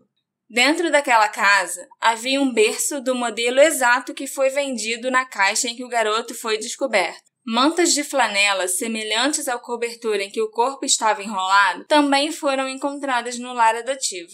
Dentro 0.50 0.92
daquela 0.92 1.30
casa 1.30 1.88
havia 2.02 2.42
um 2.42 2.52
berço 2.52 3.00
do 3.00 3.16
modelo 3.16 3.62
exato 3.62 4.14
que 4.14 4.28
foi 4.28 4.50
vendido 4.50 5.10
na 5.10 5.24
caixa 5.24 5.70
em 5.70 5.76
que 5.76 5.86
o 5.86 5.88
garoto 5.88 6.36
foi 6.36 6.58
descoberto. 6.58 7.24
Mantas 7.48 7.94
de 7.94 8.04
flanela 8.04 8.68
semelhantes 8.68 9.48
ao 9.48 9.62
cobertor 9.62 10.20
em 10.20 10.30
que 10.30 10.42
o 10.42 10.52
corpo 10.52 10.86
estava 10.86 11.24
enrolado 11.24 11.86
também 11.86 12.30
foram 12.30 12.68
encontradas 12.68 13.40
no 13.40 13.54
lar 13.54 13.76
adotivo. 13.76 14.34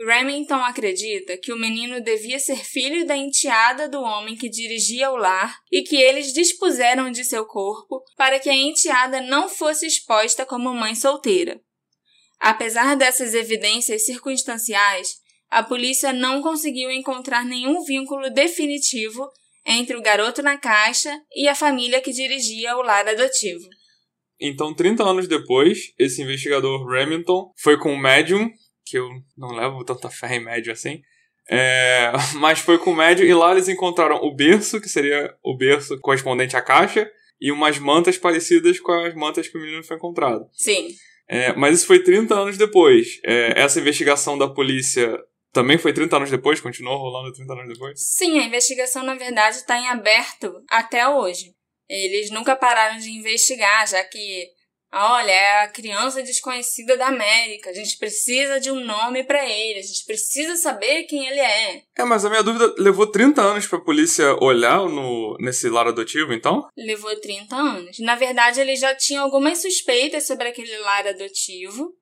Remington 0.00 0.62
acredita 0.62 1.36
que 1.36 1.52
o 1.52 1.58
menino 1.58 2.00
devia 2.00 2.38
ser 2.38 2.64
filho 2.64 3.04
da 3.04 3.16
enteada 3.16 3.88
do 3.88 4.00
homem 4.00 4.36
que 4.36 4.48
dirigia 4.48 5.10
o 5.10 5.16
lar 5.16 5.58
e 5.72 5.82
que 5.82 5.96
eles 5.96 6.32
dispuseram 6.32 7.10
de 7.10 7.24
seu 7.24 7.44
corpo 7.44 8.04
para 8.16 8.38
que 8.38 8.48
a 8.48 8.54
enteada 8.54 9.20
não 9.20 9.48
fosse 9.48 9.86
exposta 9.86 10.46
como 10.46 10.72
mãe 10.72 10.94
solteira. 10.94 11.60
Apesar 12.38 12.96
dessas 12.96 13.34
evidências 13.34 14.06
circunstanciais, 14.06 15.16
a 15.50 15.64
polícia 15.64 16.12
não 16.12 16.40
conseguiu 16.42 16.90
encontrar 16.90 17.44
nenhum 17.44 17.82
vínculo 17.82 18.30
definitivo 18.30 19.28
entre 19.66 19.96
o 19.96 20.02
garoto 20.02 20.42
na 20.42 20.56
caixa 20.56 21.10
e 21.34 21.48
a 21.48 21.54
família 21.54 22.00
que 22.00 22.12
dirigia 22.12 22.76
o 22.76 22.82
lar 22.82 23.08
adotivo. 23.08 23.68
Então, 24.40 24.72
30 24.72 25.02
anos 25.02 25.26
depois, 25.26 25.92
esse 25.98 26.22
investigador 26.22 26.86
Remington 26.86 27.52
foi 27.56 27.76
com 27.76 27.92
um 27.92 27.98
médium 27.98 28.48
que 28.88 28.98
eu 28.98 29.08
não 29.36 29.52
levo 29.52 29.84
tanta 29.84 30.10
fé 30.10 30.36
em 30.36 30.44
médio 30.44 30.72
assim. 30.72 31.02
É, 31.50 32.12
mas 32.36 32.60
foi 32.60 32.78
com 32.78 32.92
o 32.92 32.96
médio 32.96 33.26
e 33.26 33.34
lá 33.34 33.52
eles 33.52 33.68
encontraram 33.68 34.16
o 34.16 34.34
berço, 34.34 34.80
que 34.80 34.88
seria 34.88 35.34
o 35.42 35.56
berço 35.56 35.98
correspondente 36.00 36.56
à 36.56 36.62
caixa, 36.62 37.10
e 37.40 37.52
umas 37.52 37.78
mantas 37.78 38.18
parecidas 38.18 38.80
com 38.80 38.92
as 38.92 39.14
mantas 39.14 39.48
que 39.48 39.56
o 39.56 39.60
menino 39.60 39.84
foi 39.84 39.96
encontrado. 39.96 40.48
Sim. 40.52 40.88
É, 41.28 41.52
mas 41.54 41.76
isso 41.76 41.86
foi 41.86 42.02
30 42.02 42.34
anos 42.34 42.56
depois. 42.56 43.20
É, 43.24 43.60
essa 43.60 43.78
investigação 43.80 44.36
da 44.36 44.48
polícia 44.48 45.18
também 45.52 45.78
foi 45.78 45.92
30 45.92 46.16
anos 46.16 46.30
depois? 46.30 46.60
Continuou 46.60 46.98
rolando 46.98 47.32
30 47.32 47.52
anos 47.52 47.68
depois? 47.68 48.00
Sim, 48.00 48.38
a 48.38 48.44
investigação, 48.44 49.02
na 49.02 49.14
verdade, 49.14 49.56
está 49.56 49.78
em 49.78 49.88
aberto 49.88 50.52
até 50.70 51.06
hoje. 51.08 51.54
Eles 51.88 52.30
nunca 52.30 52.56
pararam 52.56 52.98
de 52.98 53.10
investigar, 53.10 53.86
já 53.86 54.02
que 54.04 54.48
Olha, 54.92 55.30
é 55.30 55.64
a 55.64 55.68
criança 55.68 56.22
desconhecida 56.22 56.96
da 56.96 57.08
América. 57.08 57.70
A 57.70 57.74
gente 57.74 57.98
precisa 57.98 58.58
de 58.58 58.70
um 58.70 58.84
nome 58.84 59.22
para 59.22 59.46
ele. 59.46 59.78
A 59.78 59.82
gente 59.82 60.04
precisa 60.06 60.56
saber 60.56 61.04
quem 61.04 61.26
ele 61.26 61.40
é. 61.40 61.82
É, 61.96 62.04
mas 62.04 62.24
a 62.24 62.30
minha 62.30 62.42
dúvida 62.42 62.74
levou 62.78 63.06
30 63.06 63.42
anos 63.42 63.66
pra 63.66 63.80
polícia 63.80 64.34
olhar 64.42 64.78
no, 64.88 65.36
nesse 65.40 65.68
lar 65.68 65.86
adotivo, 65.86 66.32
então? 66.32 66.66
Levou 66.76 67.14
30 67.20 67.54
anos. 67.54 67.98
Na 67.98 68.14
verdade, 68.14 68.60
ele 68.60 68.76
já 68.76 68.94
tinha 68.94 69.20
algumas 69.20 69.60
suspeitas 69.60 70.26
sobre 70.26 70.48
aquele 70.48 70.76
lar 70.78 71.06
adotivo. 71.06 71.92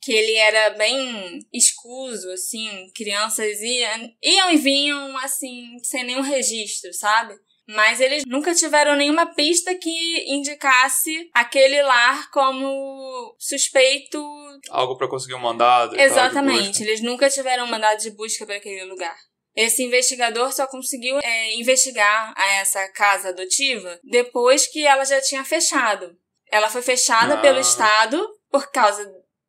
Que 0.00 0.12
ele 0.12 0.34
era 0.34 0.70
bem 0.70 1.40
escuso, 1.52 2.30
assim. 2.30 2.88
Crianças 2.94 3.60
iam, 3.60 4.10
iam 4.22 4.50
e 4.52 4.56
vinham, 4.56 5.18
assim, 5.18 5.78
sem 5.82 6.04
nenhum 6.04 6.20
registro, 6.20 6.92
sabe? 6.94 7.34
Mas 7.68 8.00
eles 8.00 8.24
nunca 8.24 8.54
tiveram 8.54 8.94
nenhuma 8.94 9.26
pista 9.26 9.74
que 9.74 10.24
indicasse 10.32 11.28
aquele 11.34 11.82
lar 11.82 12.30
como 12.30 13.34
suspeito. 13.38 14.22
Algo 14.70 14.96
para 14.96 15.08
conseguir 15.08 15.34
um 15.34 15.40
mandado. 15.40 15.98
Exatamente. 15.98 16.82
Eles 16.82 17.00
nunca 17.00 17.28
tiveram 17.28 17.64
um 17.64 17.68
mandado 17.68 18.00
de 18.00 18.10
busca 18.10 18.46
para 18.46 18.56
aquele 18.56 18.84
lugar. 18.84 19.16
Esse 19.54 19.82
investigador 19.82 20.52
só 20.52 20.66
conseguiu 20.66 21.18
é, 21.22 21.54
investigar 21.56 22.34
essa 22.60 22.86
casa 22.92 23.30
adotiva 23.30 23.98
depois 24.04 24.66
que 24.66 24.86
ela 24.86 25.04
já 25.04 25.20
tinha 25.20 25.44
fechado. 25.44 26.14
Ela 26.52 26.68
foi 26.68 26.82
fechada 26.82 27.34
ah. 27.34 27.40
pelo 27.40 27.58
Estado 27.58 28.22
por 28.50 28.70
causa 28.70 29.04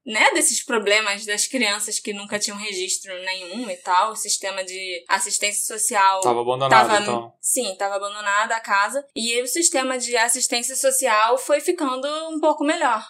né, 0.08 0.32
desses 0.34 0.64
problemas 0.64 1.26
das 1.26 1.48
crianças 1.48 2.00
que 2.00 2.14
nunca 2.14 2.40
tinham 2.40 2.58
registro 2.58 3.14
nenhum 3.26 3.70
e 3.70 3.76
tal. 3.76 4.14
O 4.14 4.16
sistema 4.16 4.64
de 4.64 5.04
assistência 5.10 5.78
social. 5.78 6.22
Tava 6.22 6.40
abandonado, 6.40 6.88
tava, 6.88 7.02
então. 7.02 7.34
Sim, 7.42 7.76
tava 7.78 7.96
abandonada 7.98 8.56
a 8.56 8.62
casa. 8.62 9.06
E 9.14 9.42
o 9.42 9.48
sistema 9.48 9.98
de 10.00 10.16
assistência 10.16 10.78
social 10.78 11.38
foi 11.38 11.60
ficando 11.60 12.08
um 12.30 12.40
pouco 12.40 12.64
melhor. 12.64 13.06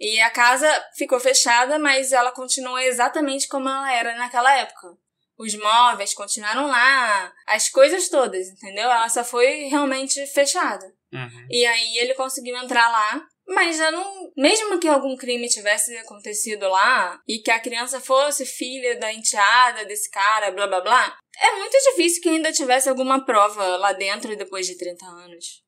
E 0.00 0.20
a 0.20 0.28
casa 0.28 0.68
ficou 0.96 1.20
fechada, 1.20 1.78
mas 1.78 2.10
ela 2.10 2.32
continua 2.32 2.82
exatamente 2.82 3.46
como 3.46 3.68
ela 3.68 3.92
era 3.92 4.16
naquela 4.16 4.52
época. 4.58 4.98
Os 5.38 5.54
móveis 5.54 6.12
continuaram 6.12 6.66
lá, 6.66 7.32
as 7.46 7.68
coisas 7.68 8.08
todas, 8.08 8.48
entendeu? 8.48 8.90
Ela 8.90 9.08
só 9.08 9.22
foi 9.22 9.68
realmente 9.68 10.26
fechada. 10.26 10.92
Uhum. 11.12 11.46
E 11.50 11.64
aí 11.64 11.98
ele 11.98 12.14
conseguiu 12.14 12.56
entrar 12.56 12.90
lá 12.90 13.26
mas 13.46 13.76
já 13.76 13.90
não. 13.90 14.32
Mesmo 14.36 14.78
que 14.78 14.88
algum 14.88 15.16
crime 15.16 15.48
tivesse 15.48 15.96
acontecido 15.98 16.68
lá 16.68 17.20
e 17.26 17.38
que 17.38 17.50
a 17.50 17.60
criança 17.60 18.00
fosse 18.00 18.44
filha 18.44 18.98
da 18.98 19.12
enteada 19.12 19.84
desse 19.84 20.10
cara, 20.10 20.50
blá 20.50 20.66
blá 20.66 20.80
blá, 20.80 21.18
é 21.40 21.56
muito 21.56 21.76
difícil 21.90 22.22
que 22.22 22.28
ainda 22.28 22.52
tivesse 22.52 22.88
alguma 22.88 23.24
prova 23.24 23.76
lá 23.76 23.92
dentro 23.92 24.36
depois 24.36 24.66
de 24.66 24.76
30 24.76 25.04
anos. 25.06 25.62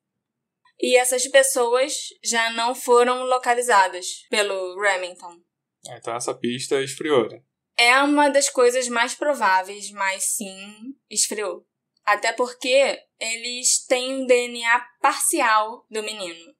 E 0.81 0.97
essas 0.97 1.27
pessoas 1.29 1.93
já 2.23 2.53
não 2.53 2.75
foram 2.75 3.25
localizadas 3.25 4.07
pelo 4.31 4.81
Remington. 4.81 5.41
É, 5.89 5.99
então 5.99 6.15
essa 6.15 6.35
pista 6.35 6.81
esfriou, 6.81 7.29
né? 7.29 7.43
É 7.77 8.01
uma 8.03 8.29
das 8.29 8.49
coisas 8.49 8.89
mais 8.89 9.15
prováveis, 9.15 9.91
mas 9.93 10.37
sim, 10.37 10.95
esfriou. 11.09 11.65
Até 12.05 12.33
porque 12.33 12.99
eles 13.21 13.85
têm 13.87 14.23
um 14.23 14.27
DNA 14.27 14.85
parcial 15.01 15.85
do 15.91 16.03
menino. 16.03 16.58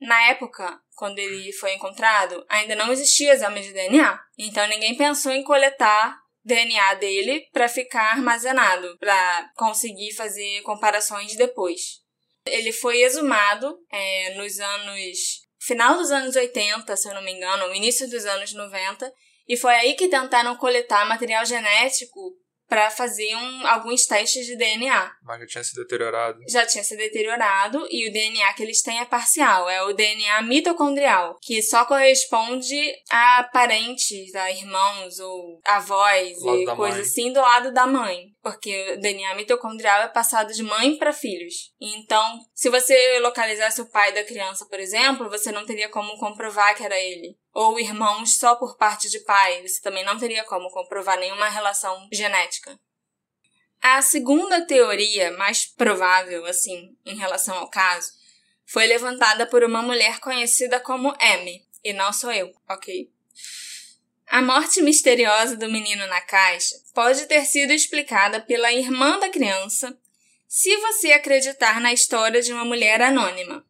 Na 0.00 0.28
época, 0.28 0.80
quando 0.94 1.18
ele 1.18 1.52
foi 1.52 1.74
encontrado, 1.74 2.44
ainda 2.48 2.74
não 2.76 2.92
existia 2.92 3.32
exame 3.32 3.60
de 3.60 3.72
DNA. 3.72 4.20
Então 4.38 4.66
ninguém 4.68 4.96
pensou 4.96 5.32
em 5.32 5.42
coletar 5.42 6.16
DNA 6.44 6.94
dele 6.94 7.46
para 7.52 7.68
ficar 7.68 8.12
armazenado, 8.12 8.96
para 8.98 9.50
conseguir 9.56 10.12
fazer 10.14 10.62
comparações 10.62 11.36
depois. 11.36 12.00
Ele 12.46 12.72
foi 12.72 13.02
exumado 13.02 13.76
é, 13.92 14.34
nos 14.34 14.58
anos. 14.58 15.18
final 15.60 15.96
dos 15.96 16.10
anos 16.10 16.34
80, 16.34 16.96
se 16.96 17.08
eu 17.08 17.14
não 17.14 17.22
me 17.22 17.32
engano, 17.32 17.74
início 17.74 18.08
dos 18.08 18.24
anos 18.24 18.54
90, 18.54 19.12
e 19.46 19.56
foi 19.56 19.74
aí 19.74 19.94
que 19.94 20.08
tentaram 20.08 20.56
coletar 20.56 21.06
material 21.06 21.44
genético 21.44 22.34
para 22.68 22.90
fazer 22.90 23.34
um, 23.34 23.66
alguns 23.66 24.04
testes 24.04 24.46
de 24.46 24.56
DNA. 24.56 25.10
Mas 25.22 25.40
já 25.40 25.46
tinha 25.46 25.64
se 25.64 25.74
deteriorado. 25.74 26.38
Já 26.48 26.66
tinha 26.66 26.84
se 26.84 26.96
deteriorado 26.96 27.86
e 27.90 28.08
o 28.08 28.12
DNA 28.12 28.52
que 28.52 28.62
eles 28.62 28.82
têm 28.82 29.00
é 29.00 29.04
parcial, 29.04 29.68
é 29.68 29.82
o 29.82 29.92
DNA 29.92 30.42
mitocondrial, 30.42 31.36
que 31.40 31.62
só 31.62 31.84
corresponde 31.84 32.78
a 33.10 33.48
parentes, 33.52 34.34
a 34.34 34.50
irmãos 34.50 35.18
ou 35.18 35.60
avós 35.64 36.36
e 36.38 36.66
coisa 36.76 37.00
assim 37.00 37.32
do 37.32 37.40
lado 37.40 37.72
da 37.72 37.86
mãe, 37.86 38.26
porque 38.50 38.92
o 38.92 39.00
DNA 39.00 39.34
mitocondrial 39.34 40.02
é 40.02 40.08
passado 40.08 40.52
de 40.54 40.62
mãe 40.62 40.96
para 40.96 41.12
filhos. 41.12 41.74
Então, 41.78 42.40
se 42.54 42.70
você 42.70 43.18
localizasse 43.20 43.82
o 43.82 43.90
pai 43.90 44.12
da 44.12 44.24
criança, 44.24 44.64
por 44.66 44.80
exemplo, 44.80 45.28
você 45.28 45.52
não 45.52 45.66
teria 45.66 45.90
como 45.90 46.18
comprovar 46.18 46.74
que 46.74 46.82
era 46.82 46.98
ele 46.98 47.36
ou 47.52 47.78
irmãos 47.78 48.38
só 48.38 48.56
por 48.56 48.78
parte 48.78 49.10
de 49.10 49.20
pai, 49.20 49.66
você 49.66 49.82
também 49.82 50.04
não 50.04 50.18
teria 50.18 50.44
como 50.44 50.70
comprovar 50.70 51.18
nenhuma 51.18 51.48
relação 51.48 52.08
genética. 52.10 52.78
A 53.82 54.00
segunda 54.00 54.66
teoria, 54.66 55.30
mais 55.32 55.66
provável, 55.66 56.46
assim, 56.46 56.96
em 57.04 57.16
relação 57.16 57.56
ao 57.58 57.68
caso, 57.68 58.10
foi 58.64 58.86
levantada 58.86 59.46
por 59.46 59.62
uma 59.62 59.82
mulher 59.82 60.20
conhecida 60.20 60.80
como 60.80 61.14
M, 61.20 61.66
e 61.84 61.92
não 61.92 62.12
sou 62.12 62.32
eu, 62.32 62.50
ok? 62.68 63.10
A 64.30 64.42
morte 64.42 64.82
misteriosa 64.82 65.56
do 65.56 65.70
menino 65.70 66.06
na 66.06 66.20
caixa 66.20 66.76
pode 66.94 67.26
ter 67.26 67.46
sido 67.46 67.72
explicada 67.72 68.40
pela 68.40 68.70
irmã 68.70 69.18
da 69.18 69.30
criança 69.30 69.98
se 70.46 70.76
você 70.76 71.12
acreditar 71.12 71.80
na 71.80 71.94
história 71.94 72.42
de 72.42 72.52
uma 72.52 72.64
mulher 72.64 73.00
anônima. 73.00 73.64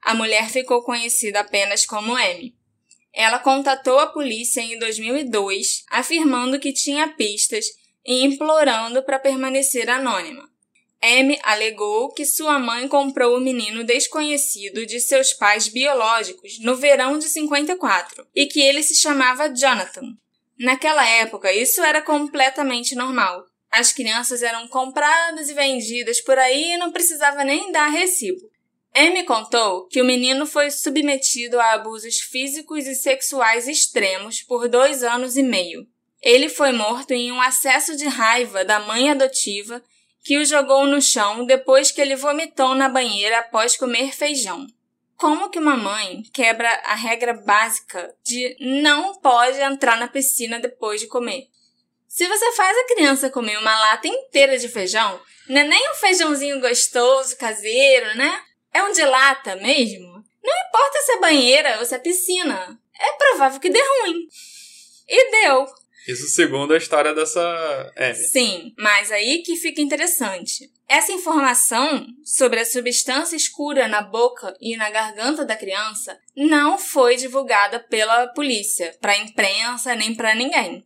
A 0.00 0.14
mulher 0.14 0.50
ficou 0.50 0.84
conhecida 0.84 1.40
apenas 1.40 1.84
como 1.84 2.16
M. 2.16 2.56
Ela 3.12 3.40
contatou 3.40 3.98
a 3.98 4.06
polícia 4.06 4.60
em 4.60 4.78
2002, 4.78 5.84
afirmando 5.90 6.60
que 6.60 6.72
tinha 6.72 7.08
pistas 7.08 7.66
e 8.06 8.24
implorando 8.24 9.02
para 9.02 9.18
permanecer 9.18 9.90
anônima. 9.90 10.48
M 11.00 11.38
alegou 11.44 12.12
que 12.12 12.24
sua 12.24 12.58
mãe 12.58 12.88
comprou 12.88 13.36
o 13.36 13.40
menino 13.40 13.84
desconhecido 13.84 14.84
de 14.84 14.98
seus 14.98 15.32
pais 15.32 15.68
biológicos 15.68 16.58
no 16.60 16.74
verão 16.74 17.18
de 17.18 17.28
54 17.28 18.26
e 18.34 18.46
que 18.46 18.60
ele 18.60 18.82
se 18.82 18.96
chamava 18.96 19.48
Jonathan. 19.48 20.16
Naquela 20.58 21.06
época, 21.06 21.52
isso 21.52 21.82
era 21.82 22.02
completamente 22.02 22.96
normal. 22.96 23.44
As 23.70 23.92
crianças 23.92 24.42
eram 24.42 24.66
compradas 24.66 25.48
e 25.48 25.54
vendidas 25.54 26.20
por 26.20 26.36
aí 26.36 26.72
e 26.72 26.78
não 26.78 26.90
precisava 26.90 27.44
nem 27.44 27.70
dar 27.70 27.88
recibo. 27.88 28.50
M 28.92 29.22
contou 29.24 29.86
que 29.86 30.02
o 30.02 30.04
menino 30.04 30.46
foi 30.46 30.70
submetido 30.70 31.60
a 31.60 31.74
abusos 31.74 32.18
físicos 32.18 32.86
e 32.86 32.96
sexuais 32.96 33.68
extremos 33.68 34.42
por 34.42 34.68
dois 34.68 35.04
anos 35.04 35.36
e 35.36 35.42
meio. 35.42 35.86
Ele 36.20 36.48
foi 36.48 36.72
morto 36.72 37.12
em 37.12 37.30
um 37.30 37.40
acesso 37.40 37.96
de 37.96 38.06
raiva 38.06 38.64
da 38.64 38.80
mãe 38.80 39.08
adotiva 39.08 39.80
que 40.28 40.36
o 40.36 40.44
jogou 40.44 40.84
no 40.86 41.00
chão 41.00 41.46
depois 41.46 41.90
que 41.90 42.02
ele 42.02 42.14
vomitou 42.14 42.74
na 42.74 42.86
banheira 42.86 43.38
após 43.38 43.78
comer 43.78 44.12
feijão. 44.12 44.66
Como 45.16 45.48
que 45.48 45.58
uma 45.58 45.74
mãe 45.74 46.22
quebra 46.34 46.68
a 46.84 46.94
regra 46.94 47.32
básica 47.32 48.14
de 48.22 48.54
não 48.60 49.14
pode 49.20 49.58
entrar 49.58 49.96
na 49.96 50.06
piscina 50.06 50.60
depois 50.60 51.00
de 51.00 51.06
comer? 51.06 51.48
Se 52.06 52.28
você 52.28 52.52
faz 52.52 52.76
a 52.76 52.94
criança 52.94 53.30
comer 53.30 53.56
uma 53.56 53.80
lata 53.80 54.06
inteira 54.06 54.58
de 54.58 54.68
feijão, 54.68 55.18
não 55.48 55.62
é 55.62 55.64
nem 55.64 55.92
um 55.92 55.94
feijãozinho 55.94 56.60
gostoso, 56.60 57.34
caseiro, 57.38 58.14
né? 58.18 58.42
É 58.74 58.82
um 58.82 58.92
de 58.92 59.06
lata 59.06 59.56
mesmo? 59.56 60.22
Não 60.44 60.68
importa 60.68 61.00
se 61.06 61.12
é 61.12 61.20
banheira 61.20 61.78
ou 61.78 61.86
se 61.86 61.94
é 61.94 61.98
piscina. 61.98 62.78
É 63.00 63.12
provável 63.12 63.58
que 63.58 63.70
dê 63.70 63.80
ruim. 63.80 64.28
E 65.08 65.30
deu. 65.30 65.66
Isso 66.08 66.26
segundo 66.28 66.72
a 66.72 66.78
história 66.78 67.12
dessa 67.12 67.92
M. 67.94 68.14
Sim, 68.14 68.72
mas 68.78 69.12
aí 69.12 69.42
que 69.44 69.56
fica 69.56 69.82
interessante. 69.82 70.72
Essa 70.88 71.12
informação 71.12 72.06
sobre 72.24 72.60
a 72.60 72.64
substância 72.64 73.36
escura 73.36 73.86
na 73.86 74.00
boca 74.00 74.56
e 74.58 74.74
na 74.74 74.88
garganta 74.88 75.44
da 75.44 75.54
criança 75.54 76.18
não 76.34 76.78
foi 76.78 77.16
divulgada 77.16 77.78
pela 77.78 78.26
polícia, 78.28 78.96
para 79.02 79.12
a 79.12 79.18
imprensa 79.18 79.94
nem 79.94 80.14
para 80.14 80.34
ninguém. 80.34 80.82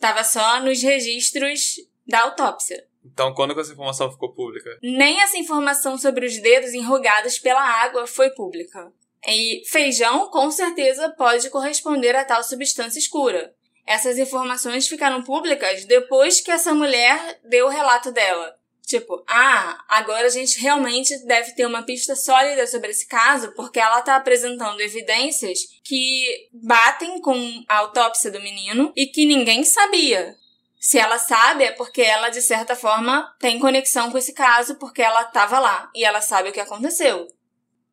Tava 0.00 0.24
só 0.24 0.58
nos 0.60 0.82
registros 0.82 1.74
da 2.06 2.22
autópsia. 2.22 2.82
Então, 3.04 3.34
quando 3.34 3.54
que 3.54 3.60
essa 3.60 3.72
informação 3.72 4.10
ficou 4.10 4.32
pública? 4.32 4.70
Nem 4.82 5.20
essa 5.20 5.36
informação 5.36 5.98
sobre 5.98 6.24
os 6.24 6.40
dedos 6.40 6.72
enrugados 6.72 7.38
pela 7.38 7.60
água 7.60 8.06
foi 8.06 8.30
pública. 8.30 8.90
E 9.28 9.62
feijão, 9.68 10.30
com 10.30 10.50
certeza, 10.50 11.10
pode 11.10 11.50
corresponder 11.50 12.16
a 12.16 12.24
tal 12.24 12.42
substância 12.42 12.98
escura. 12.98 13.54
Essas 13.86 14.18
informações 14.18 14.86
ficaram 14.86 15.22
públicas 15.22 15.84
depois 15.84 16.40
que 16.40 16.50
essa 16.50 16.74
mulher 16.74 17.40
deu 17.44 17.66
o 17.66 17.70
relato 17.70 18.12
dela. 18.12 18.56
Tipo, 18.86 19.24
ah, 19.28 19.82
agora 19.88 20.26
a 20.26 20.30
gente 20.30 20.60
realmente 20.60 21.16
deve 21.24 21.52
ter 21.52 21.64
uma 21.66 21.82
pista 21.82 22.14
sólida 22.14 22.66
sobre 22.66 22.90
esse 22.90 23.06
caso, 23.06 23.52
porque 23.52 23.80
ela 23.80 24.00
está 24.00 24.16
apresentando 24.16 24.80
evidências 24.80 25.60
que 25.84 26.48
batem 26.52 27.20
com 27.20 27.64
a 27.68 27.78
autópsia 27.78 28.30
do 28.30 28.40
menino 28.40 28.92
e 28.96 29.06
que 29.06 29.24
ninguém 29.24 29.64
sabia. 29.64 30.36
Se 30.80 30.98
ela 30.98 31.16
sabe, 31.16 31.64
é 31.64 31.70
porque 31.70 32.02
ela, 32.02 32.28
de 32.28 32.42
certa 32.42 32.74
forma, 32.74 33.32
tem 33.38 33.60
conexão 33.60 34.10
com 34.10 34.18
esse 34.18 34.32
caso, 34.32 34.74
porque 34.74 35.00
ela 35.00 35.22
estava 35.22 35.60
lá 35.60 35.88
e 35.94 36.04
ela 36.04 36.20
sabe 36.20 36.48
o 36.48 36.52
que 36.52 36.60
aconteceu. 36.60 37.28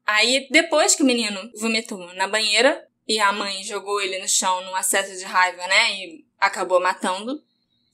Aí, 0.05 0.47
depois 0.49 0.95
que 0.95 1.03
o 1.03 1.05
menino 1.05 1.39
vomitou 1.55 2.11
na 2.15 2.27
banheira 2.27 2.88
e 3.09 3.19
a 3.19 3.31
mãe 3.31 3.63
jogou 3.63 3.99
ele 3.99 4.19
no 4.19 4.27
chão 4.29 4.63
num 4.63 4.75
acesso 4.75 5.17
de 5.17 5.25
raiva, 5.25 5.65
né? 5.65 5.93
E 5.95 6.25
acabou 6.39 6.79
matando. 6.79 7.43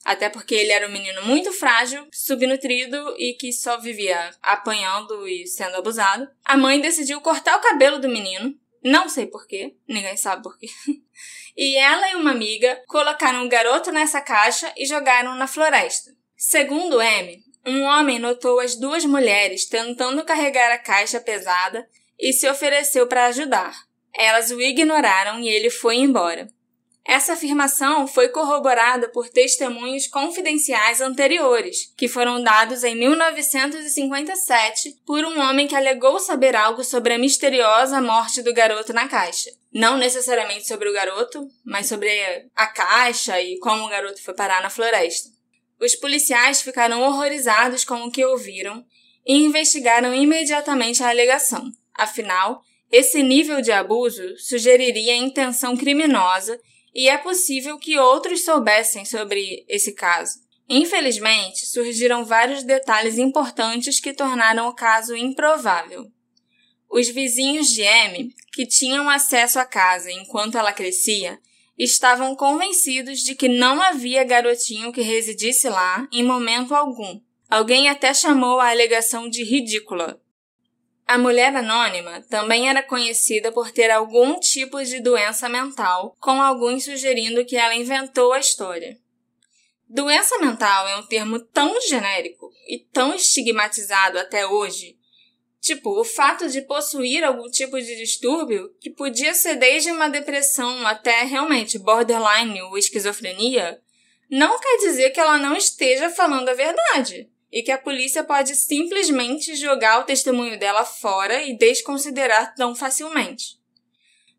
Até 0.04 0.28
porque 0.28 0.54
ele 0.54 0.70
era 0.70 0.86
um 0.86 0.92
menino 0.92 1.24
muito 1.24 1.50
frágil, 1.52 2.06
subnutrido 2.12 3.16
e 3.18 3.32
que 3.32 3.50
só 3.50 3.78
vivia 3.78 4.30
apanhando 4.42 5.26
e 5.26 5.46
sendo 5.46 5.76
abusado. 5.76 6.28
A 6.44 6.54
mãe 6.54 6.78
decidiu 6.82 7.18
cortar 7.22 7.56
o 7.56 7.62
cabelo 7.62 7.98
do 7.98 8.10
menino. 8.10 8.54
Não 8.84 9.08
sei 9.08 9.26
porquê, 9.26 9.74
ninguém 9.88 10.18
sabe 10.18 10.42
porquê. 10.42 10.68
e 11.56 11.76
ela 11.76 12.10
e 12.10 12.14
uma 12.16 12.32
amiga 12.32 12.80
colocaram 12.86 13.44
o 13.46 13.48
garoto 13.48 13.90
nessa 13.90 14.20
caixa 14.20 14.70
e 14.76 14.84
jogaram 14.84 15.34
na 15.34 15.46
floresta. 15.46 16.14
Segundo 16.36 17.00
M, 17.00 17.42
um 17.66 17.82
homem 17.84 18.18
notou 18.18 18.60
as 18.60 18.76
duas 18.76 19.06
mulheres 19.06 19.64
tentando 19.66 20.24
carregar 20.24 20.70
a 20.70 20.78
caixa 20.78 21.18
pesada 21.18 21.88
e 22.18 22.34
se 22.34 22.46
ofereceu 22.48 23.06
para 23.06 23.26
ajudar. 23.26 23.85
Elas 24.16 24.50
o 24.50 24.60
ignoraram 24.60 25.40
e 25.40 25.48
ele 25.48 25.70
foi 25.70 25.96
embora. 25.96 26.48
Essa 27.08 27.34
afirmação 27.34 28.08
foi 28.08 28.30
corroborada 28.30 29.08
por 29.08 29.28
testemunhos 29.28 30.08
confidenciais 30.08 31.00
anteriores, 31.00 31.92
que 31.96 32.08
foram 32.08 32.42
dados 32.42 32.82
em 32.82 32.96
1957 32.96 34.96
por 35.06 35.24
um 35.24 35.40
homem 35.40 35.68
que 35.68 35.76
alegou 35.76 36.18
saber 36.18 36.56
algo 36.56 36.82
sobre 36.82 37.14
a 37.14 37.18
misteriosa 37.18 38.00
morte 38.00 38.42
do 38.42 38.52
garoto 38.52 38.92
na 38.92 39.06
caixa. 39.06 39.50
Não 39.72 39.96
necessariamente 39.96 40.66
sobre 40.66 40.88
o 40.88 40.92
garoto, 40.92 41.46
mas 41.64 41.86
sobre 41.86 42.10
a 42.56 42.66
caixa 42.66 43.40
e 43.40 43.56
como 43.60 43.84
o 43.84 43.88
garoto 43.88 44.20
foi 44.20 44.34
parar 44.34 44.60
na 44.60 44.70
floresta. 44.70 45.28
Os 45.80 45.94
policiais 45.94 46.60
ficaram 46.60 47.02
horrorizados 47.02 47.84
com 47.84 48.02
o 48.02 48.10
que 48.10 48.24
ouviram 48.24 48.84
e 49.24 49.44
investigaram 49.44 50.12
imediatamente 50.12 51.04
a 51.04 51.10
alegação. 51.10 51.70
Afinal, 51.94 52.64
esse 52.90 53.22
nível 53.22 53.60
de 53.60 53.72
abuso 53.72 54.36
sugeriria 54.38 55.16
intenção 55.16 55.76
criminosa 55.76 56.58
e 56.94 57.08
é 57.08 57.18
possível 57.18 57.78
que 57.78 57.98
outros 57.98 58.44
soubessem 58.44 59.04
sobre 59.04 59.64
esse 59.68 59.92
caso. 59.92 60.34
Infelizmente, 60.68 61.66
surgiram 61.66 62.24
vários 62.24 62.62
detalhes 62.62 63.18
importantes 63.18 64.00
que 64.00 64.12
tornaram 64.12 64.68
o 64.68 64.74
caso 64.74 65.14
improvável. 65.14 66.10
Os 66.88 67.08
vizinhos 67.08 67.68
de 67.68 67.86
Amy, 67.86 68.32
que 68.52 68.66
tinham 68.66 69.08
acesso 69.10 69.58
à 69.58 69.64
casa 69.64 70.10
enquanto 70.10 70.56
ela 70.56 70.72
crescia, 70.72 71.38
estavam 71.76 72.34
convencidos 72.34 73.20
de 73.20 73.34
que 73.34 73.48
não 73.48 73.82
havia 73.82 74.24
garotinho 74.24 74.92
que 74.92 75.02
residisse 75.02 75.68
lá 75.68 76.08
em 76.12 76.24
momento 76.24 76.74
algum. 76.74 77.20
Alguém 77.48 77.88
até 77.88 78.14
chamou 78.14 78.58
a 78.58 78.70
alegação 78.70 79.28
de 79.28 79.44
ridícula, 79.44 80.20
a 81.06 81.16
mulher 81.16 81.54
anônima 81.54 82.20
também 82.22 82.68
era 82.68 82.82
conhecida 82.82 83.52
por 83.52 83.70
ter 83.70 83.90
algum 83.92 84.40
tipo 84.40 84.82
de 84.82 84.98
doença 84.98 85.48
mental, 85.48 86.16
com 86.18 86.42
alguns 86.42 86.84
sugerindo 86.84 87.44
que 87.44 87.56
ela 87.56 87.76
inventou 87.76 88.32
a 88.32 88.40
história. 88.40 88.98
Doença 89.88 90.36
mental 90.38 90.88
é 90.88 90.96
um 90.96 91.06
termo 91.06 91.38
tão 91.38 91.80
genérico 91.80 92.50
e 92.68 92.80
tão 92.92 93.14
estigmatizado 93.14 94.18
até 94.18 94.44
hoje. 94.48 94.98
Tipo, 95.60 96.00
o 96.00 96.04
fato 96.04 96.48
de 96.48 96.60
possuir 96.62 97.22
algum 97.22 97.48
tipo 97.48 97.80
de 97.80 97.96
distúrbio, 97.96 98.74
que 98.80 98.90
podia 98.90 99.32
ser 99.32 99.54
desde 99.54 99.92
uma 99.92 100.08
depressão 100.08 100.84
até 100.84 101.22
realmente 101.22 101.78
borderline 101.78 102.60
ou 102.62 102.76
esquizofrenia, 102.76 103.80
não 104.28 104.58
quer 104.58 104.78
dizer 104.78 105.10
que 105.10 105.20
ela 105.20 105.38
não 105.38 105.56
esteja 105.56 106.10
falando 106.10 106.48
a 106.48 106.54
verdade 106.54 107.30
e 107.56 107.62
que 107.62 107.72
a 107.72 107.78
polícia 107.78 108.22
pode 108.22 108.54
simplesmente 108.54 109.56
jogar 109.56 110.00
o 110.00 110.04
testemunho 110.04 110.58
dela 110.58 110.84
fora 110.84 111.42
e 111.42 111.56
desconsiderar 111.56 112.54
tão 112.54 112.74
facilmente. 112.74 113.58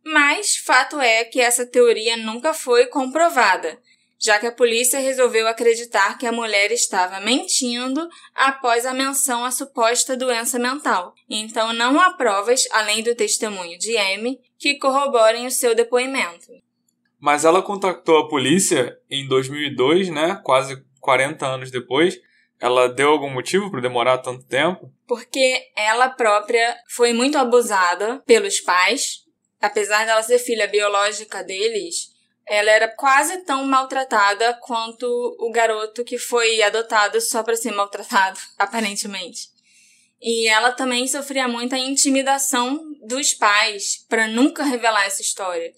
Mas 0.06 0.58
fato 0.58 1.02
é 1.02 1.24
que 1.24 1.42
essa 1.42 1.66
teoria 1.66 2.16
nunca 2.16 2.54
foi 2.54 2.86
comprovada, 2.86 3.82
já 4.20 4.38
que 4.38 4.46
a 4.46 4.52
polícia 4.52 5.00
resolveu 5.00 5.48
acreditar 5.48 6.20
que 6.20 6.28
a 6.28 6.32
mulher 6.32 6.72
estava 6.72 7.20
mentindo 7.20 8.08
após 8.36 8.86
a 8.86 8.94
menção 8.94 9.44
à 9.44 9.50
suposta 9.50 10.16
doença 10.16 10.60
mental. 10.60 11.16
Então 11.28 11.74
não 11.74 12.00
há 12.00 12.14
provas, 12.14 12.68
além 12.72 13.02
do 13.02 13.16
testemunho 13.16 13.80
de 13.80 13.98
Amy, 13.98 14.40
que 14.60 14.78
corroborem 14.78 15.48
o 15.48 15.52
seu 15.52 15.74
depoimento. 15.74 16.52
Mas 17.20 17.46
ela 17.46 17.64
contactou 17.64 18.20
a 18.20 18.30
polícia 18.30 18.96
em 19.10 19.28
2002, 19.28 20.10
né, 20.10 20.40
quase 20.44 20.86
40 21.02 21.48
anos 21.48 21.72
depois, 21.72 22.22
ela 22.60 22.90
deu 22.90 23.10
algum 23.10 23.30
motivo 23.30 23.70
para 23.70 23.82
demorar 23.82 24.18
tanto 24.20 24.44
tempo? 24.46 24.92
Porque 25.08 25.70
ela 25.76 26.10
própria 26.10 26.76
foi 26.90 27.14
muito 27.14 27.38
abusada 27.38 28.22
pelos 28.26 28.60
pais. 28.60 29.24
Apesar 29.62 30.06
dela 30.06 30.22
ser 30.22 30.40
filha 30.40 30.68
biológica 30.68 31.44
deles, 31.44 32.12
ela 32.46 32.72
era 32.72 32.88
quase 32.88 33.44
tão 33.44 33.66
maltratada 33.66 34.54
quanto 34.62 35.06
o 35.40 35.52
garoto 35.52 36.04
que 36.04 36.18
foi 36.18 36.62
adotado 36.62 37.20
só 37.20 37.44
para 37.44 37.56
ser 37.56 37.72
maltratado, 37.72 38.40
aparentemente. 38.58 39.50
E 40.22 40.48
ela 40.48 40.72
também 40.72 41.08
sofria 41.08 41.48
muita 41.48 41.78
intimidação 41.78 42.82
dos 43.06 43.34
pais 43.34 44.06
para 44.10 44.28
nunca 44.28 44.64
revelar 44.64 45.06
essa 45.06 45.22
história 45.22 45.72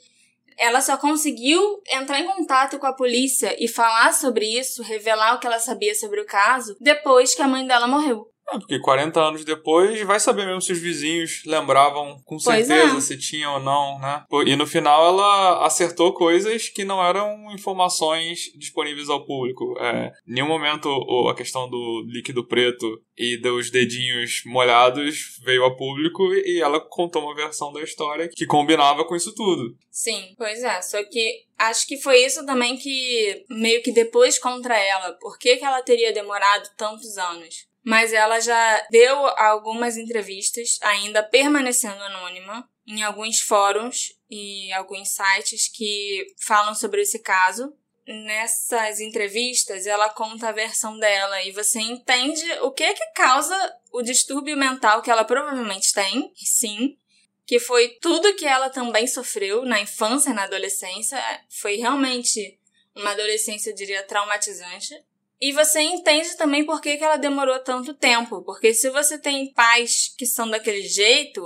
ela 0.59 0.81
só 0.81 0.97
conseguiu 0.97 1.81
entrar 1.89 2.19
em 2.19 2.27
contato 2.27 2.77
com 2.77 2.85
a 2.85 2.93
polícia 2.93 3.55
e 3.57 3.67
falar 3.67 4.13
sobre 4.13 4.45
isso, 4.45 4.83
revelar 4.83 5.35
o 5.35 5.39
que 5.39 5.47
ela 5.47 5.59
sabia 5.59 5.95
sobre 5.95 6.19
o 6.19 6.25
caso, 6.25 6.75
depois 6.79 7.33
que 7.33 7.41
a 7.41 7.47
mãe 7.47 7.65
dela 7.65 7.87
morreu. 7.87 8.28
É, 8.51 8.57
porque 8.57 8.79
40 8.79 9.19
anos 9.19 9.45
depois, 9.45 10.01
vai 10.01 10.19
saber 10.19 10.45
mesmo 10.45 10.61
se 10.61 10.71
os 10.71 10.79
vizinhos 10.79 11.43
lembravam 11.45 12.21
com 12.25 12.39
certeza 12.39 12.97
é. 12.97 13.01
se 13.01 13.17
tinha 13.17 13.49
ou 13.51 13.59
não, 13.59 13.99
né? 13.99 14.23
E 14.45 14.55
no 14.55 14.65
final 14.65 15.07
ela 15.07 15.65
acertou 15.65 16.13
coisas 16.13 16.69
que 16.69 16.83
não 16.83 17.03
eram 17.03 17.51
informações 17.51 18.51
disponíveis 18.55 19.09
ao 19.09 19.25
público. 19.25 19.75
É, 19.79 20.11
em 20.27 20.33
nenhum 20.33 20.47
momento 20.47 20.89
a 21.29 21.35
questão 21.35 21.69
do 21.69 22.03
líquido 22.07 22.45
preto 22.45 23.01
e 23.17 23.37
dos 23.37 23.69
dedinhos 23.69 24.41
molhados 24.45 25.39
veio 25.43 25.65
a 25.65 25.75
público 25.75 26.23
e 26.33 26.61
ela 26.61 26.79
contou 26.79 27.21
uma 27.23 27.35
versão 27.35 27.71
da 27.71 27.81
história 27.81 28.29
que 28.29 28.45
combinava 28.45 29.05
com 29.05 29.15
isso 29.15 29.33
tudo. 29.35 29.75
Sim, 29.91 30.33
pois 30.37 30.63
é. 30.63 30.81
Só 30.81 31.03
que 31.03 31.43
acho 31.57 31.85
que 31.85 31.97
foi 31.97 32.23
isso 32.25 32.45
também 32.45 32.77
que 32.77 33.45
meio 33.49 33.83
que 33.83 33.91
depois 33.91 34.39
contra 34.39 34.77
ela. 34.77 35.11
Por 35.19 35.37
que, 35.37 35.57
que 35.57 35.65
ela 35.65 35.81
teria 35.81 36.13
demorado 36.13 36.69
tantos 36.77 37.17
anos? 37.17 37.68
Mas 37.89 38.13
ela 38.13 38.39
já 38.39 38.85
deu 38.91 39.17
algumas 39.35 39.97
entrevistas, 39.97 40.77
ainda 40.79 41.23
permanecendo 41.23 41.99
anônima, 42.03 42.69
em 42.85 43.01
alguns 43.01 43.39
fóruns 43.39 44.13
e 44.29 44.71
alguns 44.73 45.09
sites 45.09 45.67
que 45.67 46.27
falam 46.45 46.75
sobre 46.75 47.01
esse 47.01 47.17
caso. 47.17 47.75
Nessas 48.05 48.99
entrevistas, 48.99 49.87
ela 49.87 50.07
conta 50.07 50.49
a 50.49 50.51
versão 50.51 50.99
dela 50.99 51.43
e 51.43 51.51
você 51.51 51.79
entende 51.79 52.45
o 52.61 52.71
que 52.71 52.83
é 52.83 52.93
que 52.93 53.07
causa 53.07 53.57
o 53.91 54.03
distúrbio 54.03 54.55
mental 54.55 55.01
que 55.01 55.09
ela 55.09 55.25
provavelmente 55.25 55.91
tem, 55.91 56.31
sim, 56.35 56.95
que 57.43 57.59
foi 57.59 57.97
tudo 57.99 58.35
que 58.35 58.45
ela 58.45 58.69
também 58.69 59.07
sofreu 59.07 59.65
na 59.65 59.81
infância 59.81 60.31
na 60.31 60.43
adolescência. 60.43 61.19
Foi 61.49 61.77
realmente 61.77 62.59
uma 62.95 63.13
adolescência, 63.13 63.71
eu 63.71 63.75
diria, 63.75 64.03
traumatizante. 64.03 64.93
E 65.41 65.53
você 65.53 65.79
entende 65.81 66.35
também 66.35 66.65
por 66.65 66.81
que, 66.81 66.97
que 66.97 67.03
ela 67.03 67.17
demorou 67.17 67.59
tanto 67.59 67.93
tempo. 67.93 68.43
Porque 68.43 68.73
se 68.73 68.89
você 68.89 69.17
tem 69.17 69.53
pais 69.53 70.13
que 70.17 70.25
são 70.25 70.49
daquele 70.49 70.81
jeito, 70.81 71.41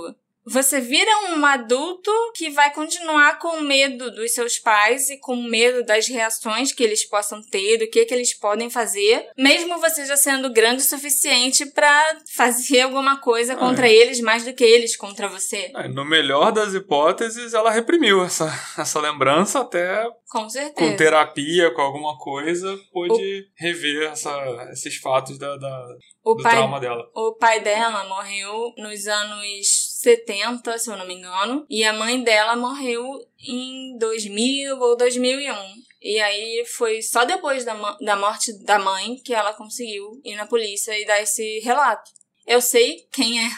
você 0.46 0.80
vira 0.80 1.10
um 1.30 1.44
adulto 1.44 2.10
que 2.34 2.50
vai 2.50 2.72
continuar 2.72 3.38
com 3.38 3.60
medo 3.60 4.10
dos 4.10 4.32
seus 4.32 4.58
pais 4.58 5.08
e 5.08 5.18
com 5.18 5.36
medo 5.36 5.84
das 5.84 6.06
reações 6.06 6.72
que 6.72 6.82
eles 6.82 7.08
possam 7.08 7.42
ter, 7.42 7.78
do 7.78 7.88
que, 7.88 8.04
que 8.04 8.12
eles 8.12 8.34
podem 8.38 8.68
fazer, 8.68 9.26
mesmo 9.36 9.80
você 9.80 10.04
já 10.04 10.16
sendo 10.16 10.52
grande 10.52 10.82
o 10.82 10.86
suficiente 10.86 11.66
para 11.66 12.18
fazer 12.34 12.82
alguma 12.82 13.20
coisa 13.20 13.56
contra 13.56 13.88
é. 13.88 13.92
eles 13.92 14.20
mais 14.20 14.44
do 14.44 14.52
que 14.52 14.64
eles 14.64 14.96
contra 14.96 15.28
você. 15.28 15.70
É, 15.74 15.88
no 15.88 16.04
melhor 16.04 16.52
das 16.52 16.74
hipóteses, 16.74 17.54
ela 17.54 17.70
reprimiu 17.70 18.22
essa, 18.22 18.46
essa 18.78 19.00
lembrança 19.00 19.60
até. 19.60 20.04
Com 20.28 20.48
certeza. 20.48 20.90
Com 20.90 20.96
terapia, 20.96 21.70
com 21.70 21.80
alguma 21.80 22.18
coisa, 22.18 22.76
pôde 22.92 23.12
o... 23.14 23.44
rever 23.56 24.10
essa, 24.10 24.32
esses 24.72 24.96
fatos 24.96 25.38
da, 25.38 25.56
da 25.56 25.88
do 26.24 26.42
pai, 26.42 26.52
trauma 26.52 26.80
dela. 26.80 27.08
O 27.14 27.34
pai 27.34 27.60
dela 27.60 28.04
morreu 28.04 28.72
nos 28.76 29.06
anos 29.06 29.93
70, 30.04 30.78
se 30.78 30.90
eu 30.90 30.96
não 30.96 31.06
me 31.06 31.14
engano, 31.14 31.66
e 31.68 31.82
a 31.82 31.92
mãe 31.92 32.22
dela 32.22 32.54
morreu 32.54 33.02
em 33.38 33.96
2000 33.98 34.78
ou 34.78 34.96
2001. 34.96 35.54
E 36.02 36.20
aí 36.20 36.64
foi 36.66 37.00
só 37.00 37.24
depois 37.24 37.64
da, 37.64 37.74
da 38.00 38.14
morte 38.14 38.52
da 38.64 38.78
mãe 38.78 39.16
que 39.24 39.32
ela 39.32 39.54
conseguiu 39.54 40.20
ir 40.22 40.36
na 40.36 40.46
polícia 40.46 40.96
e 40.98 41.06
dar 41.06 41.22
esse 41.22 41.60
relato. 41.60 42.10
Eu 42.46 42.60
sei 42.60 43.08
quem 43.10 43.42
é 43.42 43.50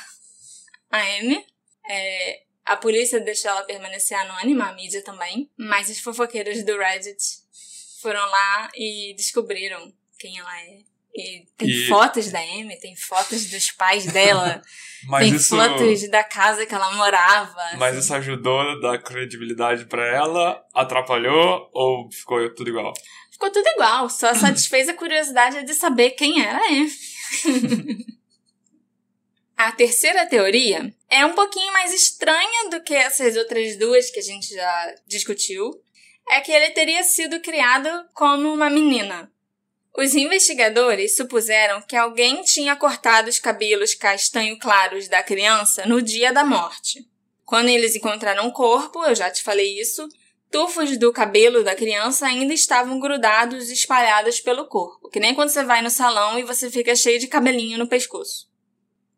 a 0.91 1.19
Amy. 1.19 1.45
É, 1.89 2.43
a 2.65 2.77
polícia 2.77 3.19
deixou 3.19 3.51
ela 3.51 3.65
permanecer 3.65 4.17
anônima, 4.17 4.69
a 4.69 4.73
mídia 4.73 5.03
também. 5.03 5.51
Mas 5.57 5.91
os 5.91 5.99
fofoqueiros 5.99 6.65
do 6.65 6.79
Reddit 6.79 7.21
foram 8.01 8.25
lá 8.25 8.71
e 8.77 9.13
descobriram 9.17 9.93
quem 10.17 10.39
ela 10.39 10.61
é. 10.61 10.96
E 11.17 11.47
tem 11.57 11.71
e... 11.71 11.87
fotos 11.89 12.31
da 12.31 12.39
Amy, 12.39 12.79
tem 12.79 12.95
fotos 12.95 13.47
dos 13.47 13.71
pais 13.71 14.05
dela, 14.05 14.61
tem 15.19 15.35
isso... 15.35 15.57
fotos 15.57 16.07
da 16.11 16.23
casa 16.23 16.67
que 16.67 16.75
ela 16.75 16.95
morava. 16.95 17.57
Mas 17.79 17.97
assim. 17.97 18.01
isso 18.01 18.15
ajudou 18.15 18.61
a 18.61 18.79
dar 18.81 19.03
credibilidade 19.03 19.87
para 19.87 20.07
ela? 20.07 20.63
Atrapalhou 20.75 21.71
ou 21.73 22.11
ficou 22.13 22.55
tudo 22.55 22.69
igual? 22.69 22.93
Ficou 23.33 23.51
tudo 23.51 23.67
igual, 23.69 24.11
só 24.11 24.35
satisfez 24.37 24.91
a 24.91 24.95
curiosidade 24.95 25.65
de 25.65 25.73
saber 25.73 26.11
quem 26.11 26.45
era 26.45 26.59
a 26.59 26.69
Amy. 26.69 26.93
a 29.57 29.73
terceira 29.73 30.27
teoria 30.27 30.95
é 31.09 31.25
um 31.25 31.33
pouquinho 31.33 31.73
mais 31.73 31.95
estranha 31.95 32.69
do 32.69 32.83
que 32.83 32.93
essas 32.95 33.37
outras 33.37 33.79
duas 33.79 34.11
que 34.11 34.19
a 34.19 34.23
gente 34.23 34.55
já 34.55 34.95
discutiu. 35.07 35.71
É 36.29 36.41
que 36.41 36.51
ele 36.51 36.71
teria 36.71 37.05
sido 37.05 37.39
criado 37.39 37.89
como 38.13 38.53
uma 38.53 38.69
menina 38.69 39.31
Os 39.99 40.15
investigadores 40.15 41.17
supuseram 41.17 41.81
que 41.81 41.97
alguém 41.97 42.43
tinha 42.43 42.77
cortado 42.77 43.31
os 43.31 43.39
cabelos 43.39 43.95
castanho 43.95 44.59
claros 44.59 45.09
da 45.09 45.23
criança 45.23 45.87
no 45.87 46.03
dia 46.03 46.35
da 46.35 46.45
morte. 46.45 47.09
Quando 47.47 47.71
eles 47.71 47.97
encontraram 47.97 48.47
o 48.47 48.53
corpo, 48.53 49.03
eu 49.05 49.15
já 49.15 49.31
te 49.31 49.43
falei 49.43 49.81
isso, 49.81 50.07
tufos 50.51 50.99
do 50.99 51.11
cabelo 51.15 51.65
da 51.65 51.75
criança 51.75 52.27
ainda 52.27 52.53
estavam 52.53 53.01
grudados 53.01 53.71
e 53.71 53.73
espalhados 53.73 54.39
pelo 54.39 54.67
corpo, 54.67 55.09
que 55.09 55.19
nem 55.19 55.35
quando 55.35 55.49
você 55.49 55.65
vai 55.65 55.81
no 55.81 55.89
salão 55.89 56.39
e 56.39 56.43
você 56.43 56.71
fica 56.71 56.95
cheio 56.95 57.19
de 57.19 57.27
cabelinho 57.27 57.79
no 57.79 57.89
pescoço. 57.89 58.51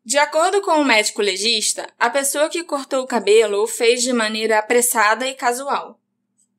De 0.05 0.17
acordo 0.17 0.61
com 0.61 0.79
o 0.79 0.85
médico 0.85 1.21
legista, 1.21 1.91
a 1.99 2.09
pessoa 2.09 2.47
que 2.47 2.63
cortou 2.63 3.03
o 3.03 3.07
cabelo 3.07 3.63
o 3.63 3.67
fez 3.67 4.01
de 4.01 4.13
maneira 4.13 4.59
apressada 4.59 5.27
e 5.27 5.33
casual. 5.33 5.99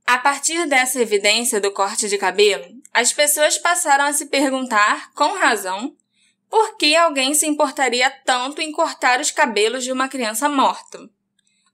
A 0.07 0.19
partir 0.19 0.67
dessa 0.67 1.01
evidência 1.01 1.59
do 1.59 1.73
corte 1.73 2.07
de 2.07 2.19
cabelo, 2.19 2.80
as 2.93 3.13
pessoas 3.13 3.57
passaram 3.59 4.05
a 4.05 4.13
se 4.13 4.27
perguntar, 4.27 5.13
com 5.13 5.39
razão, 5.39 5.97
por 6.49 6.77
que 6.77 6.97
alguém 6.97 7.33
se 7.33 7.47
importaria 7.47 8.11
tanto 8.25 8.61
em 8.61 8.73
cortar 8.73 9.21
os 9.21 9.31
cabelos 9.31 9.85
de 9.85 9.93
uma 9.93 10.09
criança 10.09 10.49
morta. 10.49 11.09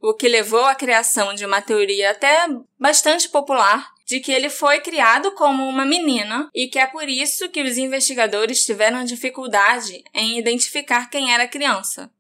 O 0.01 0.13
que 0.13 0.29
levou 0.29 0.65
à 0.65 0.75
criação 0.75 1.35
de 1.35 1.47
uma 1.47 1.63
teoria 1.63 2.11
até 2.11 2.47
bastante 2.79 3.29
popular 3.29 3.91
de 4.07 4.21
que 4.21 4.31
ele 4.31 4.51
foi 4.51 4.81
criado 4.81 5.33
como 5.33 5.69
uma 5.69 5.85
menina 5.85 6.49
e 6.55 6.69
que 6.69 6.79
é 6.79 6.87
por 6.87 7.09
isso 7.09 7.49
que 7.49 7.63
os 7.63 7.77
investigadores 7.77 8.65
tiveram 8.65 9.03
dificuldade 9.05 10.05
em 10.15 10.39
identificar 10.39 11.11
quem 11.11 11.33
era 11.33 11.45
a 11.45 11.49
criança. 11.49 12.11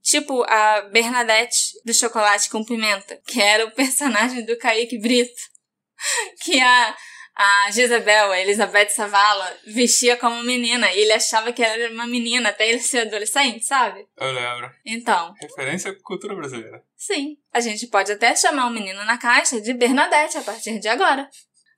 Tipo 0.00 0.42
a 0.44 0.82
Bernadette 0.92 1.78
do 1.84 1.92
Chocolate 1.92 2.48
com 2.48 2.64
Pimenta, 2.64 3.20
que 3.26 3.42
era 3.42 3.66
o 3.66 3.72
personagem 3.72 4.44
do 4.46 4.56
Kaique 4.56 4.98
Brito. 4.98 5.42
Que 6.44 6.60
a, 6.60 6.96
a 7.40 7.70
Jezebel, 7.70 8.32
a 8.32 8.40
Elizabeth 8.40 8.88
Savala, 8.88 9.56
vestia 9.64 10.16
como 10.16 10.42
menina 10.42 10.92
e 10.92 10.98
ele 10.98 11.12
achava 11.12 11.52
que 11.52 11.62
era 11.62 11.92
uma 11.92 12.04
menina 12.04 12.48
até 12.48 12.68
ele 12.68 12.80
ser 12.80 13.06
adolescente, 13.06 13.64
sabe? 13.64 14.04
Eu 14.16 14.32
lembro. 14.32 14.68
Então. 14.84 15.32
Referência 15.40 15.92
à 15.92 16.02
cultura 16.02 16.34
brasileira. 16.34 16.82
Sim. 16.96 17.36
A 17.52 17.60
gente 17.60 17.86
pode 17.86 18.10
até 18.10 18.34
chamar 18.34 18.66
o 18.66 18.72
menino 18.72 19.04
na 19.04 19.16
caixa 19.16 19.60
de 19.60 19.72
Bernadette 19.72 20.36
a 20.36 20.42
partir 20.42 20.80
de 20.80 20.88
agora. 20.88 21.30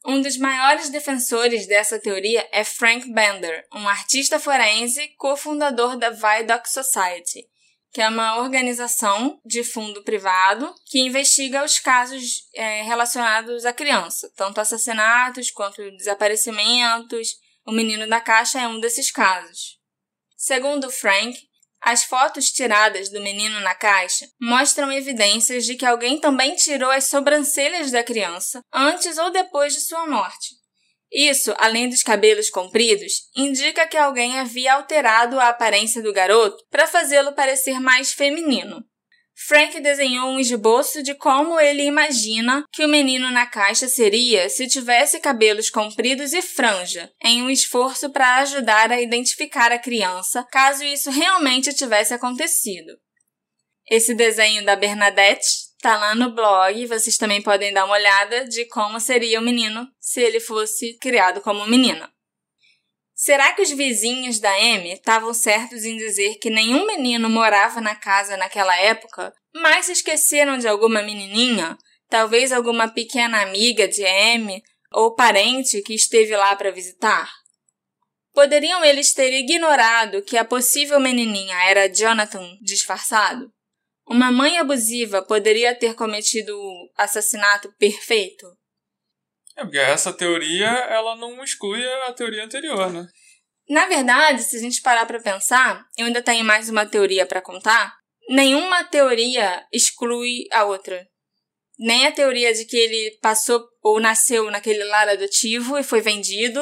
Um 0.06 0.22
dos 0.22 0.38
maiores 0.38 0.88
defensores 0.88 1.66
dessa 1.66 1.98
teoria 1.98 2.48
é 2.52 2.64
Frank 2.64 3.12
Bender, 3.12 3.66
um 3.74 3.86
artista 3.86 4.40
forense 4.40 5.08
cofundador 5.18 5.98
da 5.98 6.08
Vidoc 6.08 6.66
Society, 6.66 7.46
que 7.92 8.00
é 8.00 8.09
uma 8.09 8.38
organização 8.38 9.40
de 9.44 9.64
fundo 9.64 10.03
privado 10.05 10.72
que 10.87 11.00
investiga 11.00 11.64
os 11.64 11.79
casos 11.79 12.44
é, 12.55 12.83
relacionados 12.83 13.64
à 13.64 13.72
criança, 13.72 14.31
tanto 14.37 14.61
assassinatos 14.61 15.50
quanto 15.50 15.90
desaparecimentos. 15.96 17.37
O 17.66 17.72
menino 17.72 18.09
da 18.09 18.20
caixa 18.20 18.61
é 18.61 18.68
um 18.68 18.81
desses 18.81 19.11
casos. 19.11 19.79
Segundo 20.37 20.90
Frank, 20.90 21.37
as 21.81 22.05
fotos 22.05 22.50
tiradas 22.50 23.09
do 23.09 23.20
menino 23.20 23.59
na 23.61 23.74
caixa 23.74 24.29
mostram 24.40 24.92
evidências 24.92 25.64
de 25.64 25.74
que 25.74 25.87
alguém 25.87 26.20
também 26.20 26.55
tirou 26.55 26.90
as 26.90 27.05
sobrancelhas 27.05 27.90
da 27.90 28.05
criança 28.05 28.61
antes 28.72 29.18
ou 29.18 29.31
depois 29.31 29.72
de 29.72 29.81
sua 29.81 30.07
morte. 30.07 30.59
Isso, 31.12 31.52
além 31.58 31.88
dos 31.88 32.02
cabelos 32.02 32.48
compridos, 32.48 33.28
indica 33.36 33.86
que 33.86 33.96
alguém 33.96 34.38
havia 34.38 34.74
alterado 34.74 35.40
a 35.40 35.48
aparência 35.48 36.00
do 36.02 36.12
garoto 36.12 36.64
para 36.70 36.86
fazê-lo 36.86 37.32
parecer 37.32 37.80
mais 37.80 38.12
feminino. 38.12 38.84
Frank 39.46 39.80
desenhou 39.80 40.28
um 40.28 40.38
esboço 40.38 41.02
de 41.02 41.14
como 41.14 41.58
ele 41.58 41.82
imagina 41.82 42.62
que 42.70 42.84
o 42.84 42.88
menino 42.88 43.30
na 43.30 43.46
caixa 43.46 43.88
seria 43.88 44.48
se 44.50 44.68
tivesse 44.68 45.18
cabelos 45.18 45.70
compridos 45.70 46.34
e 46.34 46.42
franja, 46.42 47.10
em 47.24 47.42
um 47.42 47.48
esforço 47.48 48.10
para 48.10 48.36
ajudar 48.36 48.92
a 48.92 49.00
identificar 49.00 49.72
a 49.72 49.78
criança 49.78 50.46
caso 50.52 50.84
isso 50.84 51.10
realmente 51.10 51.72
tivesse 51.72 52.12
acontecido. 52.12 52.92
Esse 53.90 54.14
desenho 54.14 54.64
da 54.64 54.76
Bernadette 54.76 55.48
Tá 55.80 55.96
lá 55.96 56.14
no 56.14 56.30
blog, 56.30 56.86
vocês 56.86 57.16
também 57.16 57.40
podem 57.40 57.72
dar 57.72 57.86
uma 57.86 57.94
olhada 57.94 58.44
de 58.46 58.66
como 58.66 59.00
seria 59.00 59.40
o 59.40 59.42
menino 59.42 59.88
se 59.98 60.20
ele 60.20 60.38
fosse 60.38 60.98
criado 60.98 61.40
como 61.40 61.66
menina. 61.66 62.12
Será 63.14 63.52
que 63.54 63.62
os 63.62 63.70
vizinhos 63.70 64.38
da 64.38 64.50
Amy 64.52 64.92
estavam 64.92 65.32
certos 65.32 65.84
em 65.84 65.96
dizer 65.96 66.36
que 66.36 66.50
nenhum 66.50 66.86
menino 66.86 67.30
morava 67.30 67.80
na 67.80 67.94
casa 67.94 68.36
naquela 68.36 68.76
época, 68.76 69.32
mas 69.54 69.88
esqueceram 69.88 70.58
de 70.58 70.68
alguma 70.68 71.02
menininha, 71.02 71.78
talvez 72.10 72.52
alguma 72.52 72.88
pequena 72.88 73.40
amiga 73.40 73.88
de 73.88 74.04
Amy 74.06 74.62
ou 74.92 75.14
parente 75.14 75.80
que 75.82 75.94
esteve 75.94 76.36
lá 76.36 76.54
para 76.56 76.70
visitar? 76.70 77.30
Poderiam 78.34 78.84
eles 78.84 79.14
ter 79.14 79.32
ignorado 79.32 80.22
que 80.22 80.36
a 80.36 80.44
possível 80.44 81.00
menininha 81.00 81.56
era 81.68 81.88
Jonathan 81.88 82.58
disfarçado? 82.60 83.50
Uma 84.10 84.32
mãe 84.32 84.58
abusiva 84.58 85.22
poderia 85.22 85.72
ter 85.72 85.94
cometido 85.94 86.52
o 86.52 86.90
assassinato 86.98 87.72
perfeito? 87.78 88.44
É, 89.56 89.62
porque 89.62 89.78
essa 89.78 90.12
teoria, 90.12 90.66
ela 90.66 91.14
não 91.14 91.44
exclui 91.44 91.80
a 92.08 92.12
teoria 92.12 92.44
anterior, 92.44 92.92
né? 92.92 93.06
Na 93.68 93.86
verdade, 93.86 94.42
se 94.42 94.56
a 94.56 94.58
gente 94.58 94.82
parar 94.82 95.06
para 95.06 95.22
pensar, 95.22 95.86
eu 95.96 96.06
ainda 96.06 96.20
tenho 96.20 96.44
mais 96.44 96.68
uma 96.68 96.84
teoria 96.84 97.24
para 97.24 97.40
contar. 97.40 97.94
Nenhuma 98.28 98.82
teoria 98.82 99.64
exclui 99.72 100.46
a 100.50 100.64
outra. 100.64 101.06
Nem 101.78 102.08
a 102.08 102.12
teoria 102.12 102.52
de 102.52 102.64
que 102.64 102.76
ele 102.76 103.16
passou 103.22 103.64
ou 103.80 104.00
nasceu 104.00 104.50
naquele 104.50 104.82
lar 104.82 105.08
adotivo 105.08 105.78
e 105.78 105.84
foi 105.84 106.00
vendido. 106.00 106.60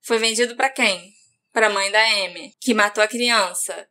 Foi 0.00 0.18
vendido 0.18 0.54
para 0.54 0.70
quem? 0.70 1.10
Para 1.52 1.66
a 1.66 1.70
mãe 1.70 1.90
da 1.90 2.00
Amy, 2.24 2.52
que 2.60 2.72
matou 2.72 3.02
a 3.02 3.08
criança 3.08 3.84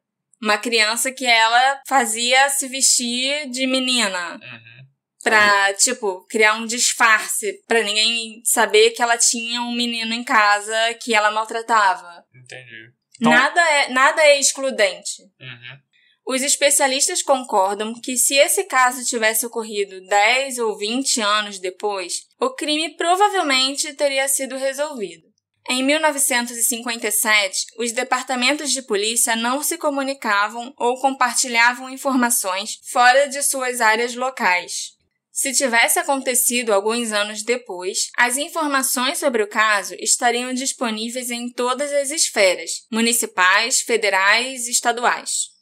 uma 0.44 0.58
criança 0.58 1.10
que 1.10 1.26
ela 1.26 1.82
fazia 1.88 2.50
se 2.50 2.68
vestir 2.68 3.50
de 3.50 3.66
menina. 3.66 4.34
Uhum. 4.34 4.84
Pra, 5.24 5.74
tipo, 5.76 6.26
criar 6.28 6.56
um 6.56 6.66
disfarce, 6.66 7.64
pra 7.66 7.82
ninguém 7.82 8.42
saber 8.44 8.90
que 8.90 9.02
ela 9.02 9.18
tinha 9.18 9.62
um 9.62 9.72
menino 9.72 10.14
em 10.14 10.22
casa 10.22 10.76
que 11.02 11.16
ela 11.16 11.32
maltratava. 11.32 12.26
Entendi. 12.36 12.92
Então... 13.22 13.32
Nada, 13.32 13.62
é, 13.62 13.90
nada 13.90 14.22
é 14.22 14.38
excludente. 14.38 15.22
Uhum. 15.40 15.80
Os 16.26 16.42
especialistas 16.42 17.22
concordam 17.22 17.94
que 17.94 18.18
se 18.18 18.36
esse 18.36 18.66
caso 18.66 19.06
tivesse 19.06 19.46
ocorrido 19.46 20.06
10 20.08 20.58
ou 20.60 20.78
20 20.78 21.22
anos 21.22 21.60
depois, 21.60 22.28
o 22.38 22.50
crime 22.50 22.98
provavelmente 22.98 23.94
teria 23.94 24.28
sido 24.28 24.58
resolvido. 24.58 25.23
Em 25.70 25.82
1957, 25.82 27.68
os 27.78 27.94
departamentos 27.94 28.72
de 28.72 28.82
polícia 28.82 29.36
não 29.36 29.64
se 29.64 29.78
comunicavam 29.78 30.74
ou 30.78 31.00
compartilhavam 31.00 31.90
informações 31.90 32.80
fora 32.84 33.28
de 33.28 33.42
suas 33.42 33.80
áreas 33.80 34.14
locais. 34.14 34.92
Se 35.32 35.52
tivesse 35.54 35.98
acontecido 35.98 36.72
alguns 36.72 37.12
anos 37.12 37.42
depois, 37.44 38.10
as 38.18 38.38
informações 38.38 39.18
sobre 39.18 39.42
o 39.42 39.48
caso 39.48 39.96
estariam 40.00 40.54
disponíveis 40.54 41.32
em 41.32 41.50
todas 41.50 41.92
as 41.92 42.12
esferas 42.12 42.86
municipais, 42.92 43.82
federais 43.82 44.68
e 44.68 44.72
estaduais. 44.72 45.54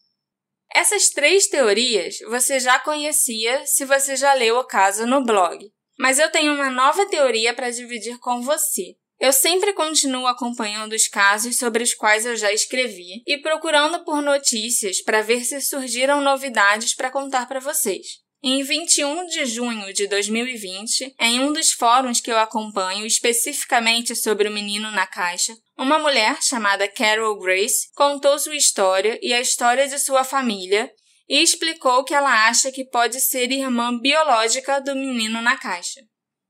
Essas 0.73 1.09
três 1.09 1.47
teorias 1.47 2.17
você 2.27 2.59
já 2.59 2.79
conhecia 2.79 3.65
se 3.65 3.85
você 3.85 4.15
já 4.15 4.33
leu 4.33 4.57
o 4.57 4.65
caso 4.65 5.05
no 5.05 5.23
blog, 5.23 5.71
mas 5.97 6.17
eu 6.17 6.29
tenho 6.31 6.53
uma 6.53 6.69
nova 6.69 7.05
teoria 7.07 7.53
para 7.53 7.69
dividir 7.69 8.17
com 8.19 8.41
você. 8.41 8.95
Eu 9.21 9.31
sempre 9.31 9.71
continuo 9.73 10.25
acompanhando 10.25 10.93
os 10.93 11.07
casos 11.07 11.55
sobre 11.59 11.83
os 11.83 11.93
quais 11.93 12.25
eu 12.25 12.35
já 12.35 12.51
escrevi 12.51 13.21
e 13.27 13.37
procurando 13.37 14.03
por 14.03 14.19
notícias 14.19 14.99
para 14.99 15.21
ver 15.21 15.45
se 15.45 15.61
surgiram 15.61 16.21
novidades 16.21 16.95
para 16.95 17.11
contar 17.11 17.47
para 17.47 17.59
vocês. 17.59 18.19
Em 18.43 18.63
21 18.63 19.27
de 19.27 19.45
junho 19.45 19.93
de 19.93 20.07
2020, 20.07 21.13
em 21.19 21.39
um 21.39 21.53
dos 21.53 21.71
fóruns 21.71 22.19
que 22.19 22.31
eu 22.31 22.39
acompanho 22.39 23.05
especificamente 23.05 24.15
sobre 24.15 24.49
o 24.49 24.51
menino 24.51 24.89
na 24.89 25.05
caixa, 25.05 25.55
uma 25.77 25.99
mulher 25.99 26.41
chamada 26.41 26.87
Carol 26.87 27.37
Grace 27.37 27.91
contou 27.93 28.39
sua 28.39 28.55
história 28.55 29.19
e 29.21 29.35
a 29.35 29.39
história 29.39 29.87
de 29.87 29.99
sua 29.99 30.23
família 30.23 30.91
e 31.29 31.43
explicou 31.43 32.03
que 32.03 32.15
ela 32.15 32.47
acha 32.47 32.71
que 32.71 32.89
pode 32.89 33.19
ser 33.21 33.51
irmã 33.51 33.95
biológica 33.99 34.81
do 34.81 34.95
menino 34.95 35.43
na 35.43 35.55
caixa. 35.55 36.01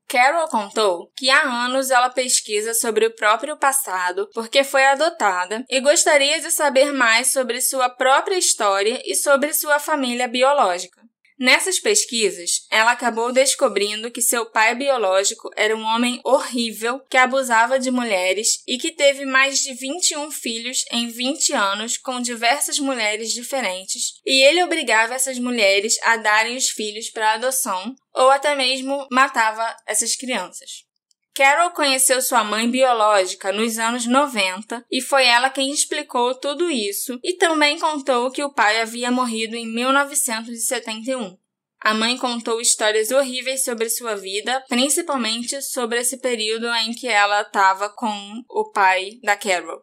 Carol 0.07 0.47
contou 0.47 1.09
que 1.15 1.29
há 1.29 1.41
anos 1.41 1.89
ela 1.89 2.09
pesquisa 2.09 2.73
sobre 2.73 3.05
o 3.05 3.15
próprio 3.15 3.57
passado 3.57 4.29
porque 4.33 4.63
foi 4.63 4.85
adotada 4.85 5.63
e 5.69 5.79
gostaria 5.79 6.39
de 6.39 6.51
saber 6.51 6.91
mais 6.91 7.31
sobre 7.31 7.61
sua 7.61 7.89
própria 7.89 8.37
história 8.37 9.01
e 9.05 9.15
sobre 9.15 9.53
sua 9.53 9.79
família 9.79 10.27
biológica. 10.27 11.01
Nessas 11.41 11.79
pesquisas, 11.79 12.67
ela 12.69 12.91
acabou 12.91 13.33
descobrindo 13.33 14.11
que 14.11 14.21
seu 14.21 14.45
pai 14.45 14.75
biológico 14.75 15.49
era 15.57 15.75
um 15.75 15.83
homem 15.83 16.21
horrível 16.23 16.99
que 17.09 17.17
abusava 17.17 17.79
de 17.79 17.89
mulheres 17.89 18.61
e 18.67 18.77
que 18.77 18.91
teve 18.91 19.25
mais 19.25 19.57
de 19.57 19.73
21 19.73 20.29
filhos 20.29 20.85
em 20.91 21.07
20 21.07 21.51
anos 21.53 21.97
com 21.97 22.21
diversas 22.21 22.77
mulheres 22.77 23.31
diferentes, 23.31 24.19
e 24.23 24.43
ele 24.43 24.63
obrigava 24.63 25.15
essas 25.15 25.39
mulheres 25.39 25.97
a 26.03 26.15
darem 26.15 26.55
os 26.55 26.69
filhos 26.69 27.09
para 27.09 27.33
adoção 27.33 27.95
ou 28.13 28.29
até 28.29 28.53
mesmo 28.53 29.07
matava 29.09 29.75
essas 29.87 30.15
crianças. 30.15 30.90
Carol 31.33 31.71
conheceu 31.71 32.21
sua 32.21 32.43
mãe 32.43 32.69
biológica 32.69 33.51
nos 33.51 33.77
anos 33.77 34.05
90 34.05 34.85
e 34.91 35.01
foi 35.01 35.25
ela 35.25 35.49
quem 35.49 35.71
explicou 35.71 36.35
tudo 36.35 36.69
isso 36.69 37.17
e 37.23 37.37
também 37.37 37.79
contou 37.79 38.29
que 38.31 38.43
o 38.43 38.53
pai 38.53 38.81
havia 38.81 39.09
morrido 39.09 39.55
em 39.55 39.65
1971. 39.65 41.37
A 41.83 41.93
mãe 41.95 42.15
contou 42.17 42.61
histórias 42.61 43.09
horríveis 43.09 43.63
sobre 43.63 43.89
sua 43.89 44.15
vida, 44.15 44.63
principalmente 44.69 45.61
sobre 45.63 45.99
esse 45.99 46.17
período 46.17 46.67
em 46.67 46.93
que 46.93 47.07
ela 47.07 47.41
estava 47.41 47.89
com 47.89 48.43
o 48.47 48.69
pai 48.71 49.17
da 49.23 49.35
Carol. 49.35 49.81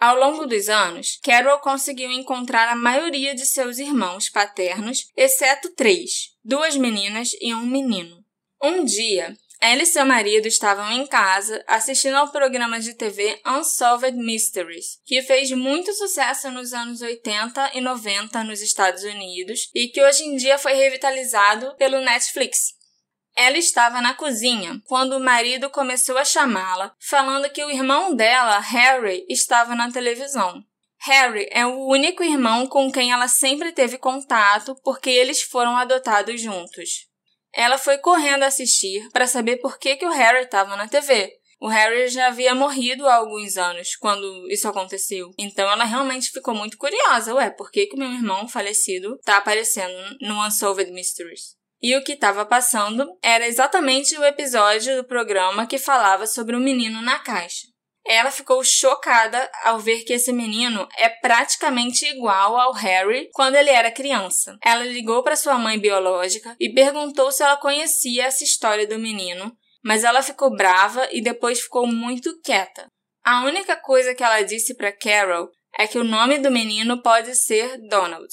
Ao 0.00 0.16
longo 0.16 0.46
dos 0.46 0.68
anos, 0.68 1.18
Carol 1.22 1.58
conseguiu 1.60 2.10
encontrar 2.10 2.68
a 2.68 2.76
maioria 2.76 3.34
de 3.34 3.46
seus 3.46 3.78
irmãos 3.78 4.28
paternos, 4.28 5.06
exceto 5.16 5.74
três: 5.74 6.30
duas 6.44 6.76
meninas 6.76 7.30
e 7.40 7.54
um 7.54 7.66
menino. 7.66 8.22
Um 8.62 8.84
dia, 8.84 9.36
ela 9.62 9.84
e 9.84 9.86
seu 9.86 10.04
marido 10.04 10.48
estavam 10.48 10.90
em 10.90 11.06
casa 11.06 11.62
assistindo 11.68 12.16
ao 12.16 12.32
programa 12.32 12.80
de 12.80 12.94
TV 12.94 13.40
Unsolved 13.46 14.18
Mysteries, 14.18 14.98
que 15.06 15.22
fez 15.22 15.52
muito 15.52 15.94
sucesso 15.94 16.50
nos 16.50 16.72
anos 16.72 17.00
80 17.00 17.70
e 17.74 17.80
90 17.80 18.42
nos 18.42 18.60
Estados 18.60 19.04
Unidos 19.04 19.70
e 19.72 19.86
que 19.86 20.02
hoje 20.02 20.24
em 20.24 20.34
dia 20.34 20.58
foi 20.58 20.72
revitalizado 20.72 21.76
pelo 21.76 22.00
Netflix. 22.00 22.72
Ela 23.36 23.56
estava 23.56 24.00
na 24.00 24.14
cozinha 24.14 24.82
quando 24.84 25.12
o 25.12 25.20
marido 25.20 25.70
começou 25.70 26.18
a 26.18 26.24
chamá-la, 26.24 26.92
falando 26.98 27.48
que 27.48 27.64
o 27.64 27.70
irmão 27.70 28.16
dela, 28.16 28.58
Harry, 28.58 29.24
estava 29.28 29.76
na 29.76 29.92
televisão. 29.92 30.60
Harry 31.02 31.48
é 31.52 31.64
o 31.64 31.86
único 31.86 32.24
irmão 32.24 32.66
com 32.66 32.90
quem 32.90 33.12
ela 33.12 33.28
sempre 33.28 33.70
teve 33.70 33.96
contato 33.96 34.76
porque 34.82 35.08
eles 35.08 35.40
foram 35.40 35.76
adotados 35.76 36.40
juntos. 36.40 37.11
Ela 37.54 37.78
foi 37.78 37.98
correndo 37.98 38.44
assistir 38.44 39.08
para 39.12 39.26
saber 39.26 39.58
por 39.58 39.78
que, 39.78 39.96
que 39.96 40.06
o 40.06 40.10
Harry 40.10 40.44
estava 40.44 40.76
na 40.76 40.88
TV. 40.88 41.32
O 41.60 41.68
Harry 41.68 42.08
já 42.08 42.26
havia 42.26 42.56
morrido 42.56 43.06
há 43.06 43.14
alguns 43.14 43.56
anos 43.56 43.94
quando 43.94 44.50
isso 44.50 44.66
aconteceu. 44.66 45.30
Então 45.38 45.70
ela 45.70 45.84
realmente 45.84 46.30
ficou 46.30 46.54
muito 46.54 46.76
curiosa. 46.76 47.34
Ué, 47.34 47.50
por 47.50 47.70
que, 47.70 47.86
que 47.86 47.96
meu 47.96 48.10
irmão 48.10 48.48
falecido 48.48 49.14
está 49.14 49.36
aparecendo 49.36 50.16
no 50.20 50.44
Unsolved 50.44 50.90
Mysteries? 50.90 51.54
E 51.80 51.96
o 51.96 52.02
que 52.02 52.12
estava 52.12 52.44
passando 52.44 53.06
era 53.22 53.46
exatamente 53.46 54.16
o 54.16 54.24
episódio 54.24 54.96
do 54.96 55.04
programa 55.04 55.66
que 55.66 55.78
falava 55.78 56.26
sobre 56.26 56.56
o 56.56 56.60
menino 56.60 57.00
na 57.00 57.18
caixa. 57.18 57.71
Ela 58.06 58.30
ficou 58.30 58.62
chocada 58.64 59.50
ao 59.62 59.78
ver 59.78 60.02
que 60.04 60.12
esse 60.12 60.32
menino 60.32 60.88
é 60.96 61.08
praticamente 61.08 62.04
igual 62.06 62.58
ao 62.58 62.72
Harry 62.72 63.28
quando 63.32 63.54
ele 63.54 63.70
era 63.70 63.92
criança. 63.92 64.56
Ela 64.64 64.84
ligou 64.84 65.22
para 65.22 65.36
sua 65.36 65.56
mãe 65.56 65.78
biológica 65.78 66.56
e 66.58 66.72
perguntou 66.72 67.30
se 67.30 67.42
ela 67.42 67.56
conhecia 67.56 68.24
essa 68.24 68.42
história 68.42 68.86
do 68.86 68.98
menino, 68.98 69.52
mas 69.84 70.04
ela 70.04 70.22
ficou 70.22 70.54
brava 70.54 71.08
e 71.12 71.22
depois 71.22 71.60
ficou 71.60 71.86
muito 71.86 72.40
quieta. 72.42 72.88
A 73.24 73.44
única 73.44 73.76
coisa 73.76 74.14
que 74.14 74.24
ela 74.24 74.42
disse 74.42 74.74
para 74.74 74.90
Carol 74.92 75.48
é 75.78 75.86
que 75.86 75.98
o 75.98 76.04
nome 76.04 76.38
do 76.38 76.50
menino 76.50 77.00
pode 77.02 77.34
ser 77.36 77.78
Donald. 77.88 78.28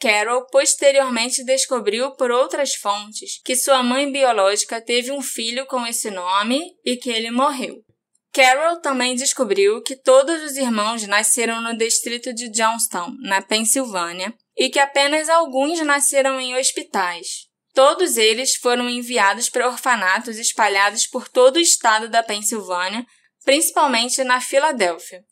Carol 0.00 0.46
posteriormente 0.50 1.44
descobriu 1.44 2.10
por 2.16 2.32
outras 2.32 2.74
fontes 2.74 3.40
que 3.44 3.54
sua 3.54 3.82
mãe 3.84 4.10
biológica 4.10 4.80
teve 4.80 5.12
um 5.12 5.22
filho 5.22 5.64
com 5.66 5.86
esse 5.86 6.10
nome 6.10 6.74
e 6.84 6.96
que 6.96 7.08
ele 7.08 7.30
morreu. 7.30 7.84
Carol 8.32 8.80
também 8.80 9.14
descobriu 9.14 9.82
que 9.82 9.94
todos 9.94 10.42
os 10.42 10.56
irmãos 10.56 11.06
nasceram 11.06 11.60
no 11.60 11.76
distrito 11.76 12.32
de 12.32 12.48
Johnstown, 12.48 13.14
na 13.20 13.42
Pensilvânia, 13.42 14.34
e 14.56 14.70
que 14.70 14.78
apenas 14.78 15.28
alguns 15.28 15.80
nasceram 15.80 16.40
em 16.40 16.56
hospitais. 16.56 17.46
Todos 17.74 18.16
eles 18.16 18.56
foram 18.56 18.88
enviados 18.88 19.50
para 19.50 19.68
orfanatos 19.68 20.38
espalhados 20.38 21.06
por 21.06 21.28
todo 21.28 21.56
o 21.56 21.60
estado 21.60 22.08
da 22.08 22.22
Pensilvânia, 22.22 23.06
principalmente 23.44 24.24
na 24.24 24.40
Filadélfia. 24.40 25.22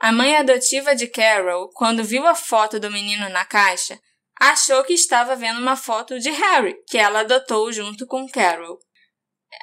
A 0.00 0.12
mãe 0.12 0.36
adotiva 0.36 0.94
de 0.94 1.06
Carol, 1.06 1.70
quando 1.70 2.04
viu 2.04 2.26
a 2.26 2.34
foto 2.34 2.80
do 2.80 2.90
menino 2.90 3.28
na 3.28 3.44
caixa, 3.44 4.00
achou 4.40 4.82
que 4.84 4.92
estava 4.92 5.34
vendo 5.34 5.60
uma 5.60 5.76
foto 5.76 6.18
de 6.18 6.30
Harry, 6.30 6.76
que 6.88 6.98
ela 6.98 7.20
adotou 7.20 7.72
junto 7.72 8.06
com 8.06 8.28
Carol. 8.28 8.78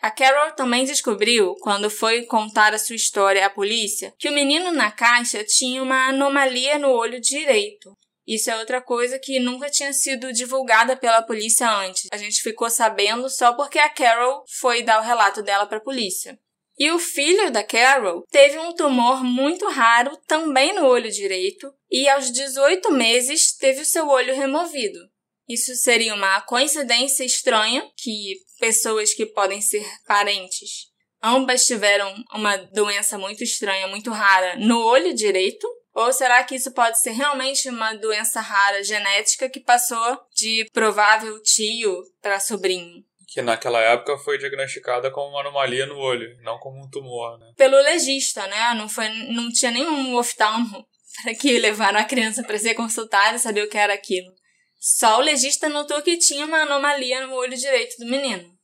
A 0.01 0.11
Carol 0.11 0.51
também 0.51 0.85
descobriu, 0.85 1.55
quando 1.61 1.89
foi 1.89 2.23
contar 2.23 2.73
a 2.73 2.79
sua 2.79 2.95
história 2.95 3.45
à 3.45 3.49
polícia, 3.49 4.13
que 4.17 4.29
o 4.29 4.33
menino 4.33 4.71
na 4.71 4.91
caixa 4.91 5.43
tinha 5.43 5.81
uma 5.81 6.09
anomalia 6.09 6.77
no 6.79 6.89
olho 6.89 7.19
direito. 7.19 7.95
Isso 8.27 8.49
é 8.49 8.57
outra 8.57 8.81
coisa 8.81 9.19
que 9.19 9.39
nunca 9.39 9.69
tinha 9.69 9.93
sido 9.93 10.33
divulgada 10.33 10.97
pela 10.97 11.21
polícia 11.21 11.69
antes. 11.69 12.07
A 12.11 12.17
gente 12.17 12.41
ficou 12.41 12.69
sabendo 12.69 13.29
só 13.29 13.53
porque 13.53 13.77
a 13.77 13.89
Carol 13.89 14.43
foi 14.59 14.81
dar 14.81 14.99
o 14.99 15.03
relato 15.03 15.43
dela 15.43 15.67
para 15.67 15.77
a 15.77 15.83
polícia. 15.83 16.37
E 16.77 16.91
o 16.91 16.99
filho 16.99 17.51
da 17.51 17.63
Carol 17.63 18.23
teve 18.29 18.57
um 18.57 18.73
tumor 18.73 19.23
muito 19.23 19.67
raro 19.69 20.17
também 20.27 20.73
no 20.73 20.85
olho 20.85 21.09
direito 21.09 21.71
e 21.89 22.09
aos 22.09 22.31
18 22.31 22.91
meses 22.91 23.55
teve 23.55 23.81
o 23.81 23.85
seu 23.85 24.07
olho 24.07 24.35
removido. 24.35 24.99
Isso 25.47 25.75
seria 25.75 26.13
uma 26.13 26.41
coincidência 26.41 27.23
estranha 27.23 27.87
que 27.97 28.35
pessoas 28.59 29.13
que 29.13 29.25
podem 29.25 29.61
ser 29.61 29.85
parentes 30.07 30.95
ambas 31.25 31.65
tiveram 31.65 32.13
uma 32.33 32.55
doença 32.55 33.17
muito 33.17 33.43
estranha, 33.43 33.87
muito 33.87 34.11
rara 34.11 34.55
no 34.57 34.79
olho 34.85 35.13
direito? 35.13 35.67
Ou 35.93 36.11
será 36.11 36.43
que 36.43 36.55
isso 36.55 36.71
pode 36.73 37.01
ser 37.01 37.11
realmente 37.11 37.69
uma 37.69 37.93
doença 37.93 38.41
rara 38.41 38.83
genética 38.83 39.49
que 39.49 39.61
passou 39.61 40.19
de 40.35 40.69
provável 40.71 41.41
tio 41.41 41.95
para 42.21 42.39
sobrinho? 42.39 43.03
Que 43.27 43.41
naquela 43.41 43.79
época 43.79 44.17
foi 44.17 44.37
diagnosticada 44.37 45.09
como 45.09 45.29
uma 45.29 45.41
anomalia 45.41 45.85
no 45.85 45.97
olho, 45.97 46.37
não 46.41 46.59
como 46.59 46.83
um 46.83 46.89
tumor, 46.89 47.39
né? 47.39 47.53
Pelo 47.57 47.77
legista, 47.77 48.45
né? 48.47 48.73
Não, 48.75 48.87
foi, 48.87 49.07
não 49.09 49.49
tinha 49.51 49.71
nenhum 49.71 50.15
oftalmo 50.15 50.85
para 51.23 51.33
que 51.33 51.57
levaram 51.57 51.99
a 51.99 52.03
criança 52.03 52.43
para 52.43 52.59
ser 52.59 52.75
consultada 52.75 53.37
e 53.37 53.39
saber 53.39 53.63
o 53.63 53.69
que 53.69 53.77
era 53.77 53.93
aquilo. 53.93 54.31
Só 54.79 55.17
o 55.17 55.21
legista 55.21 55.69
notou 55.69 56.01
que 56.01 56.17
tinha 56.17 56.45
uma 56.45 56.61
anomalia 56.61 57.25
no 57.25 57.33
olho 57.33 57.57
direito 57.57 57.97
do 57.97 58.05
menino. 58.05 58.55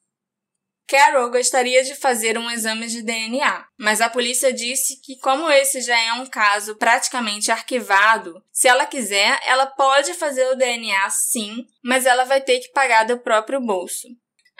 Carol 0.92 1.32
gostaria 1.32 1.82
de 1.84 1.96
fazer 1.96 2.38
um 2.38 2.52
exame 2.52 2.86
de 2.88 3.02
DNA, 3.02 3.66
mas 3.80 4.02
a 4.02 4.10
polícia 4.10 4.52
disse 4.52 5.00
que, 5.00 5.18
como 5.20 5.50
esse 5.50 5.80
já 5.80 5.98
é 5.98 6.12
um 6.14 6.26
caso 6.26 6.76
praticamente 6.76 7.50
arquivado, 7.50 8.44
se 8.52 8.68
ela 8.68 8.86
quiser, 8.86 9.40
ela 9.46 9.66
pode 9.66 10.14
fazer 10.16 10.46
o 10.50 10.56
DNA 10.56 11.10
sim, 11.10 11.66
mas 11.82 12.06
ela 12.06 12.26
vai 12.26 12.42
ter 12.42 12.60
que 12.60 12.74
pagar 12.74 13.06
do 13.06 13.18
próprio 13.20 13.62
bolso. 13.62 14.10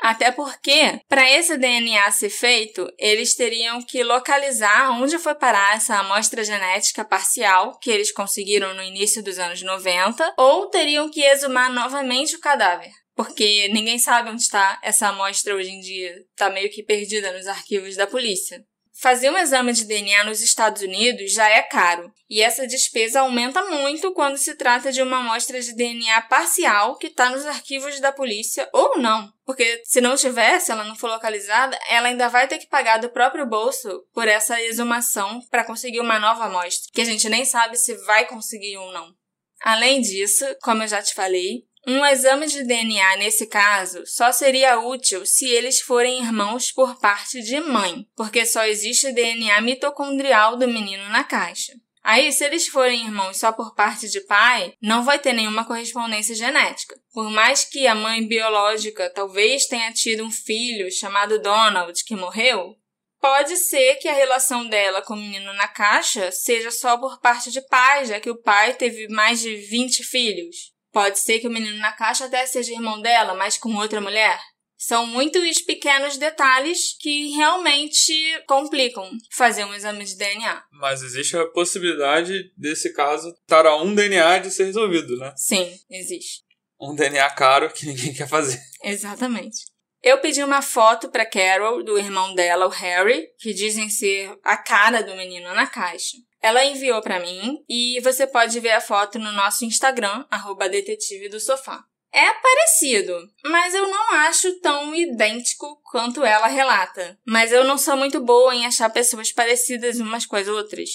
Até 0.02 0.32
porque, 0.32 1.00
para 1.08 1.30
esse 1.30 1.58
DNA 1.58 2.12
ser 2.12 2.32
feito, 2.32 2.88
eles 2.98 3.36
teriam 3.36 3.82
que 3.84 4.04
localizar 4.04 4.92
onde 5.00 5.20
foi 5.20 5.36
parar 5.36 5.76
essa 5.76 5.98
amostra 6.00 6.44
genética 6.44 7.06
parcial 7.06 7.78
que 7.80 7.92
eles 7.92 8.12
conseguiram 8.12 8.74
no 8.74 8.82
início 8.82 9.24
dos 9.24 9.38
anos 9.38 9.62
90, 9.62 10.34
ou 10.38 10.70
teriam 10.70 11.10
que 11.12 11.22
exumar 11.22 11.72
novamente 11.72 12.36
o 12.36 12.40
cadáver. 12.40 12.90
Porque 13.16 13.68
ninguém 13.68 14.00
sabe 14.00 14.32
onde 14.32 14.42
está 14.42 14.80
essa 14.82 15.10
amostra 15.10 15.56
hoje 15.56 15.70
em 15.70 15.80
dia, 15.80 16.16
está 16.32 16.50
meio 16.50 16.72
que 16.72 16.82
perdida 16.82 17.32
nos 17.32 17.46
arquivos 17.46 17.96
da 17.96 18.08
polícia. 18.08 18.66
Fazer 19.00 19.30
um 19.32 19.38
exame 19.38 19.74
de 19.74 19.86
DNA 19.86 20.24
nos 20.26 20.42
Estados 20.42 20.82
Unidos 20.82 21.34
já 21.34 21.50
é 21.50 21.62
caro, 21.62 22.12
e 22.30 22.42
essa 22.42 22.68
despesa 22.68 23.22
aumenta 23.22 23.64
muito 23.66 24.14
quando 24.14 24.38
se 24.38 24.54
trata 24.56 24.92
de 24.92 25.02
uma 25.02 25.20
amostra 25.20 25.60
de 25.60 25.74
DNA 25.76 26.22
parcial 26.24 26.98
que 26.98 27.08
está 27.08 27.30
nos 27.30 27.46
arquivos 27.46 28.00
da 28.00 28.12
polícia 28.12 28.70
ou 28.74 29.00
não. 29.00 29.32
Porque 29.46 29.82
se 29.86 30.02
não 30.02 30.16
tiver, 30.16 30.60
se 30.60 30.72
ela 30.72 30.84
não 30.84 30.96
for 30.96 31.10
localizada, 31.10 31.80
ela 31.90 32.10
ainda 32.10 32.28
vai 32.28 32.48
ter 32.48 32.60
que 32.60 32.68
pagar 32.68 33.00
do 33.00 33.10
próprio 33.10 33.48
bolso 33.48 34.04
por 34.14 34.28
essa 34.28 34.62
exumação 34.62 35.42
para 35.50 35.66
conseguir 35.66 36.00
uma 36.00 36.20
nova 36.20 36.46
amostra, 36.46 36.92
que 36.94 37.02
a 37.02 37.06
gente 37.06 37.28
nem 37.28 37.46
sabe 37.46 37.78
se 37.78 37.96
vai 38.06 38.26
conseguir 38.28 38.78
ou 38.78 38.92
não. 38.92 39.16
Além 39.64 40.02
disso, 40.02 40.46
como 40.62 40.84
eu 40.84 40.88
já 40.88 41.02
te 41.02 41.14
falei, 41.14 41.64
um 41.88 42.06
exame 42.06 42.46
de 42.46 42.64
DNA 42.64 43.18
nesse 43.18 43.48
caso 43.48 44.04
só 44.06 44.32
seria 44.32 44.80
útil 44.80 45.26
se 45.26 45.50
eles 45.50 45.82
forem 45.82 46.22
irmãos 46.22 46.72
por 46.72 47.00
parte 47.00 47.42
de 47.42 47.60
mãe, 47.60 48.06
porque 48.16 48.46
só 48.46 48.66
existe 48.66 49.12
DNA 49.12 49.60
mitocondrial 49.62 50.56
do 50.58 50.68
menino 50.68 51.08
na 51.10 51.24
caixa. 51.24 51.74
Aí, 52.04 52.32
se 52.32 52.44
eles 52.44 52.68
forem 52.68 53.06
irmãos 53.06 53.38
só 53.38 53.52
por 53.52 53.76
parte 53.76 54.10
de 54.10 54.22
pai, 54.22 54.74
não 54.82 55.04
vai 55.04 55.20
ter 55.20 55.34
nenhuma 55.34 55.66
correspondência 55.66 56.34
genética. 56.34 56.96
Por 57.14 57.30
mais 57.30 57.64
que 57.64 57.86
a 57.86 57.94
mãe 57.94 58.28
biológica 58.28 59.12
talvez 59.14 59.68
tenha 59.68 59.92
tido 59.92 60.24
um 60.24 60.32
filho 60.32 60.92
chamado 60.92 61.40
Donald 61.40 62.04
que 62.04 62.16
morreu, 62.16 62.76
pode 63.20 63.56
ser 63.56 63.96
que 63.98 64.08
a 64.08 64.14
relação 64.14 64.68
dela 64.68 65.04
com 65.04 65.14
o 65.14 65.18
menino 65.18 65.54
na 65.54 65.68
caixa 65.68 66.32
seja 66.32 66.72
só 66.72 66.98
por 66.98 67.20
parte 67.20 67.52
de 67.52 67.62
pai, 67.68 68.06
já 68.06 68.20
que 68.20 68.32
o 68.32 68.42
pai 68.42 68.74
teve 68.74 69.08
mais 69.08 69.40
de 69.40 69.56
20 69.56 70.04
filhos. 70.04 70.72
Pode 70.92 71.20
ser 71.20 71.40
que 71.40 71.48
o 71.48 71.52
menino 71.52 71.78
na 71.78 71.94
caixa 71.94 72.26
até 72.26 72.46
seja 72.46 72.74
irmão 72.74 73.02
dela, 73.02 73.34
mas 73.34 73.58
com 73.58 73.76
outra 73.76 74.02
mulher. 74.02 74.40
São 74.78 75.06
muitos 75.06 75.62
pequenos 75.62 76.18
detalhes 76.18 76.98
que 77.00 77.30
realmente 77.36 78.14
complicam 78.48 79.10
fazer 79.32 79.64
um 79.64 79.74
exame 79.76 80.04
de 80.04 80.18
DNA. 80.18 80.64
Mas 80.72 81.04
existe 81.04 81.38
a 81.38 81.46
possibilidade 81.46 82.52
desse 82.58 82.92
caso 82.92 83.30
estar 83.30 83.66
a 83.68 83.78
um 83.78 83.94
DNA 83.94 84.40
de 84.40 84.50
ser 84.50 84.66
resolvido, 84.66 85.16
né? 85.18 85.32
Sim, 85.38 85.72
existe. 85.88 86.42
Um 86.80 86.96
DNA 86.96 87.30
caro 87.30 87.72
que 87.72 87.86
ninguém 87.86 88.12
quer 88.12 88.28
fazer. 88.28 88.60
Exatamente. 88.84 89.71
Eu 90.04 90.20
pedi 90.20 90.44
uma 90.44 90.62
foto 90.62 91.10
para 91.10 91.26
Carol 91.26 91.84
do 91.84 91.98
irmão 91.98 92.34
dela, 92.34 92.66
o 92.66 92.70
Harry, 92.70 93.28
que 93.40 93.54
dizem 93.54 93.90
ser 93.90 94.36
a 94.44 94.58
cara 94.58 95.04
do 95.04 95.16
menino 95.16 95.54
na 95.54 95.68
caixa. 95.68 96.18
Ela 96.42 96.66
enviou 96.66 97.02
para 97.02 97.20
mim 97.20 97.64
e 97.70 98.00
você 98.02 98.26
pode 98.26 98.60
ver 98.60 98.72
a 98.72 98.82
foto 98.82 99.20
no 99.20 99.32
nosso 99.32 99.64
Instagram, 99.64 100.26
detetive 100.72 101.30
do 101.30 101.40
sofá. 101.40 101.84
É 102.12 102.34
parecido, 102.34 103.32
mas 103.46 103.74
eu 103.74 103.88
não 103.88 104.14
acho 104.16 104.60
tão 104.60 104.94
idêntico 104.94 105.80
quanto 105.84 106.26
ela 106.26 106.48
relata. 106.48 107.18
Mas 107.26 107.52
eu 107.52 107.64
não 107.64 107.78
sou 107.78 107.96
muito 107.96 108.20
boa 108.20 108.54
em 108.54 108.66
achar 108.66 108.90
pessoas 108.90 109.32
parecidas 109.32 110.00
umas 110.00 110.26
com 110.26 110.36
as 110.36 110.48
outras. 110.48 110.90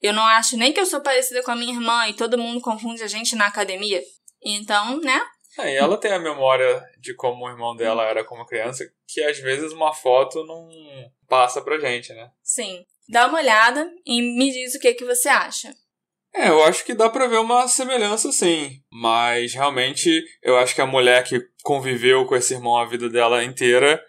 Eu 0.00 0.12
não 0.12 0.22
acho 0.22 0.56
nem 0.56 0.72
que 0.72 0.78
eu 0.78 0.86
sou 0.86 1.00
parecida 1.00 1.42
com 1.42 1.50
a 1.50 1.56
minha 1.56 1.74
irmã 1.74 2.06
e 2.08 2.14
todo 2.14 2.38
mundo 2.38 2.60
confunde 2.60 3.02
a 3.02 3.08
gente 3.08 3.34
na 3.34 3.46
academia. 3.46 4.00
Então, 4.42 5.00
né? 5.00 5.20
É, 5.58 5.74
e 5.74 5.76
ela 5.76 5.96
tem 5.96 6.12
a 6.12 6.18
memória 6.18 6.82
de 6.98 7.14
como 7.14 7.44
o 7.44 7.50
irmão 7.50 7.74
dela 7.74 8.04
era 8.04 8.24
como 8.24 8.46
criança, 8.46 8.84
que 9.06 9.22
às 9.22 9.38
vezes 9.38 9.72
uma 9.72 9.92
foto 9.92 10.44
não 10.44 10.68
passa 11.28 11.60
pra 11.60 11.78
gente, 11.78 12.12
né? 12.12 12.30
Sim. 12.42 12.84
Dá 13.08 13.26
uma 13.26 13.38
olhada 13.38 13.90
e 14.06 14.22
me 14.22 14.52
diz 14.52 14.74
o 14.74 14.78
que, 14.78 14.94
que 14.94 15.04
você 15.04 15.28
acha. 15.28 15.74
É, 16.32 16.48
eu 16.48 16.62
acho 16.62 16.84
que 16.84 16.94
dá 16.94 17.10
pra 17.10 17.26
ver 17.26 17.38
uma 17.38 17.66
semelhança 17.66 18.30
sim. 18.30 18.80
Mas 18.90 19.52
realmente 19.52 20.24
eu 20.42 20.56
acho 20.56 20.74
que 20.74 20.80
a 20.80 20.86
mulher 20.86 21.24
que 21.24 21.40
conviveu 21.62 22.24
com 22.26 22.36
esse 22.36 22.54
irmão 22.54 22.76
a 22.76 22.86
vida 22.86 23.08
dela 23.08 23.42
inteira, 23.42 24.00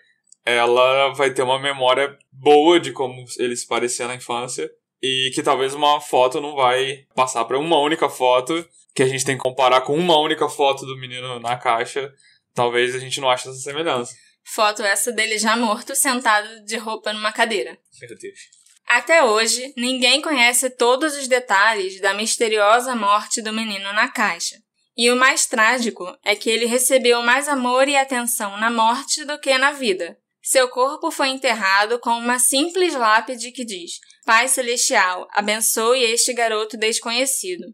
ela 0.46 1.10
vai 1.14 1.34
ter 1.34 1.42
uma 1.42 1.60
memória 1.60 2.16
boa 2.32 2.80
de 2.80 2.92
como 2.92 3.26
ele 3.40 3.56
se 3.56 3.68
parecia 3.68 4.08
na 4.08 4.16
infância. 4.16 4.72
E 5.02 5.32
que 5.34 5.42
talvez 5.42 5.74
uma 5.74 6.00
foto 6.00 6.40
não 6.40 6.56
vai 6.56 7.06
passar 7.16 7.44
para 7.46 7.58
uma 7.58 7.80
única 7.80 8.08
foto, 8.08 8.54
que 8.94 9.04
a 9.04 9.08
gente 9.08 9.26
tem 9.26 9.38
que 9.38 9.44
comparar 9.44 9.82
com 9.82 9.96
uma 9.96 10.18
única 10.18 10.48
foto 10.50 10.86
do 10.86 10.98
menino 10.98 11.40
na 11.40 11.58
caixa. 11.58 12.12
Talvez 12.54 12.96
a 12.96 13.00
gente 13.00 13.22
não 13.22 13.30
ache 13.30 13.48
essa 13.48 13.60
semelhança. 13.60 14.14
Foto 14.44 14.84
essa 14.84 15.12
dele 15.12 15.38
já 15.38 15.56
morto, 15.56 15.96
sentado 15.96 16.66
de 16.66 16.78
roupa 16.78 17.14
numa 17.14 17.32
cadeira. 17.32 17.78
Meu 18.02 18.18
Deus. 18.18 18.40
Até 18.88 19.24
hoje, 19.24 19.74
ninguém 19.78 20.22
conhece 20.22 20.70
todos 20.70 21.16
os 21.16 21.28
detalhes 21.28 22.02
da 22.02 22.14
misteriosa 22.14 22.94
morte 22.94 23.42
do 23.42 23.54
menino 23.54 23.94
na 23.94 24.10
caixa. 24.10 24.58
E 24.98 25.10
o 25.10 25.16
mais 25.16 25.46
trágico 25.46 26.06
é 26.26 26.36
que 26.36 26.50
ele 26.50 26.66
recebeu 26.66 27.22
mais 27.22 27.48
amor 27.48 27.88
e 27.88 27.96
atenção 27.96 28.58
na 28.58 28.70
morte 28.70 29.24
do 29.24 29.40
que 29.40 29.58
na 29.58 29.72
vida. 29.72 30.18
Seu 30.44 30.68
corpo 30.68 31.10
foi 31.12 31.30
enterrado 31.30 32.00
com 32.00 32.10
uma 32.10 32.40
simples 32.40 32.94
lápide 32.94 33.52
que 33.52 33.64
diz: 33.64 34.00
Pai 34.26 34.48
Celestial, 34.48 35.28
abençoe 35.32 36.04
este 36.04 36.34
garoto 36.34 36.76
desconhecido. 36.76 37.68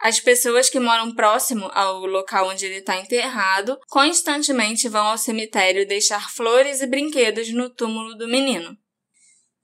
As 0.00 0.18
pessoas 0.18 0.70
que 0.70 0.80
moram 0.80 1.14
próximo 1.14 1.70
ao 1.74 2.06
local 2.06 2.48
onde 2.48 2.64
ele 2.64 2.78
está 2.78 2.96
enterrado 2.96 3.78
constantemente 3.88 4.88
vão 4.88 5.06
ao 5.06 5.18
cemitério 5.18 5.86
deixar 5.86 6.30
flores 6.30 6.80
e 6.80 6.86
brinquedos 6.86 7.52
no 7.52 7.68
túmulo 7.68 8.16
do 8.16 8.26
menino. 8.26 8.74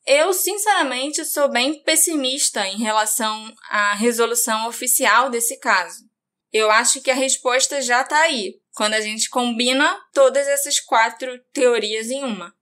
Eu, 0.06 0.34
sinceramente, 0.34 1.24
sou 1.24 1.50
bem 1.50 1.82
pessimista 1.82 2.68
em 2.68 2.76
relação 2.76 3.52
à 3.70 3.94
resolução 3.94 4.68
oficial 4.68 5.30
desse 5.30 5.58
caso. 5.58 6.04
Eu 6.52 6.70
acho 6.70 7.00
que 7.00 7.10
a 7.10 7.14
resposta 7.14 7.80
já 7.80 8.02
está 8.02 8.20
aí, 8.20 8.60
quando 8.74 8.92
a 8.92 9.00
gente 9.00 9.30
combina 9.30 9.98
todas 10.12 10.46
essas 10.46 10.78
quatro 10.78 11.38
teorias 11.52 12.10
em 12.10 12.22
uma. 12.22 12.54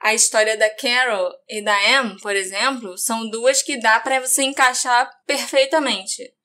A 0.00 0.14
história 0.14 0.56
da 0.56 0.70
Carol 0.70 1.32
e 1.48 1.62
da 1.62 1.76
Em, 1.82 2.16
por 2.20 2.36
exemplo, 2.36 2.96
são 2.96 3.28
duas 3.28 3.60
que 3.60 3.76
dá 3.76 3.98
para 3.98 4.20
você 4.20 4.44
encaixar 4.44 5.10
perfeitamente. 5.26 6.37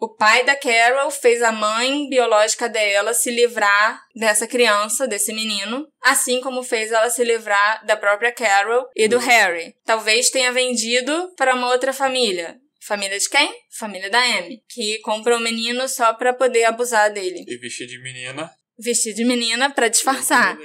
O 0.00 0.08
pai 0.08 0.44
da 0.46 0.56
Carol 0.56 1.10
fez 1.10 1.42
a 1.42 1.52
mãe 1.52 2.08
biológica 2.08 2.70
dela 2.70 3.12
se 3.12 3.30
livrar 3.30 4.00
dessa 4.16 4.46
criança, 4.46 5.06
desse 5.06 5.30
menino, 5.30 5.86
assim 6.02 6.40
como 6.40 6.62
fez 6.62 6.90
ela 6.90 7.10
se 7.10 7.22
livrar 7.22 7.84
da 7.84 7.98
própria 7.98 8.32
Carol 8.32 8.88
e 8.96 9.06
do 9.06 9.18
Harry. 9.18 9.74
Talvez 9.84 10.30
tenha 10.30 10.50
vendido 10.52 11.34
para 11.36 11.54
uma 11.54 11.68
outra 11.68 11.92
família. 11.92 12.56
Família 12.82 13.18
de 13.18 13.28
quem? 13.28 13.52
Família 13.78 14.08
da 14.08 14.18
Amy, 14.38 14.62
que 14.70 14.98
compra 15.00 15.36
o 15.36 15.40
menino 15.40 15.86
só 15.86 16.14
para 16.14 16.32
poder 16.32 16.64
abusar 16.64 17.12
dele. 17.12 17.44
E 17.46 17.58
vestir 17.58 17.86
de 17.86 18.02
menina. 18.02 18.50
Vestir 18.78 19.12
de 19.12 19.22
menina 19.22 19.68
para 19.68 19.88
disfarçar. 19.88 20.56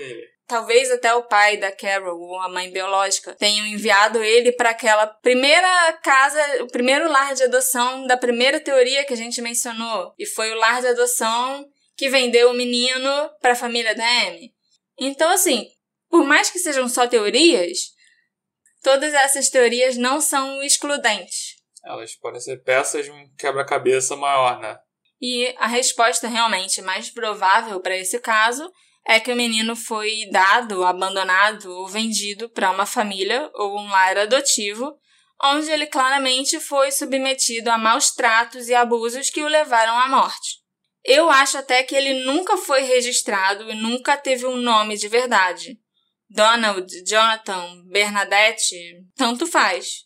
Talvez 0.48 0.92
até 0.92 1.14
o 1.14 1.24
pai 1.24 1.58
da 1.58 1.72
Carol, 1.72 2.20
ou 2.20 2.40
a 2.40 2.48
mãe 2.48 2.72
biológica, 2.72 3.34
tenham 3.34 3.66
enviado 3.66 4.24
ele 4.24 4.52
para 4.52 4.70
aquela 4.70 5.08
primeira 5.08 5.94
casa, 6.04 6.64
o 6.64 6.68
primeiro 6.68 7.12
lar 7.12 7.34
de 7.34 7.44
adoção 7.44 8.06
da 8.06 8.16
primeira 8.16 8.60
teoria 8.60 9.04
que 9.04 9.14
a 9.14 9.18
gente 9.18 9.42
mencionou. 9.42 10.14
E 10.20 10.26
foi 10.26 10.52
o 10.52 10.56
lar 10.56 10.82
de 10.82 10.88
adoção 10.88 11.68
que 11.98 12.10
vendeu 12.10 12.52
o 12.52 12.54
menino 12.54 13.30
para 13.42 13.54
a 13.54 13.56
família 13.56 13.96
da 13.96 14.06
Amy. 14.28 14.54
Então, 15.00 15.32
assim, 15.32 15.68
por 16.10 16.24
mais 16.24 16.52
que 16.52 16.60
sejam 16.60 16.88
só 16.88 17.08
teorias, 17.08 17.96
todas 18.84 19.16
essas 19.16 19.50
teorias 19.50 19.98
não 19.98 20.22
são 20.22 20.62
excludentes. 20.62 21.56
Elas 21.84 22.16
podem 22.16 22.40
ser 22.40 22.64
peças 22.64 23.06
de 23.06 23.12
um 23.12 23.30
quebra-cabeça 23.36 24.16
maior, 24.16 24.60
né? 24.60 24.78
E 25.20 25.56
a 25.58 25.66
resposta 25.66 26.28
realmente 26.28 26.82
mais 26.82 27.10
provável 27.10 27.80
para 27.80 27.98
esse 27.98 28.20
caso 28.20 28.72
é 29.08 29.20
que 29.20 29.32
o 29.32 29.36
menino 29.36 29.76
foi 29.76 30.28
dado, 30.32 30.84
abandonado 30.84 31.72
ou 31.72 31.88
vendido 31.88 32.50
para 32.50 32.72
uma 32.72 32.86
família 32.86 33.50
ou 33.54 33.80
um 33.80 33.88
lar 33.88 34.18
adotivo, 34.18 34.98
onde 35.44 35.70
ele 35.70 35.86
claramente 35.86 36.60
foi 36.60 36.92
submetido 36.92 37.70
a 37.70 37.78
maus 37.78 38.12
tratos 38.12 38.68
e 38.68 38.74
abusos 38.74 39.30
que 39.30 39.44
o 39.44 39.48
levaram 39.48 39.98
à 40.00 40.08
morte. 40.08 40.64
Eu 41.04 41.30
acho 41.30 41.58
até 41.58 41.84
que 41.84 41.96
ele 41.96 42.24
nunca 42.24 42.58
foi 42.58 42.82
registrado 42.82 43.70
e 43.70 43.76
nunca 43.76 44.18
teve 44.18 44.48
um 44.48 44.58
nome 44.58 44.98
de 44.98 45.08
verdade. 45.08 45.78
Donald, 46.28 46.88
Jonathan, 47.08 47.84
Bernadette, 47.92 48.76
tanto 49.16 49.46
faz. 49.46 50.06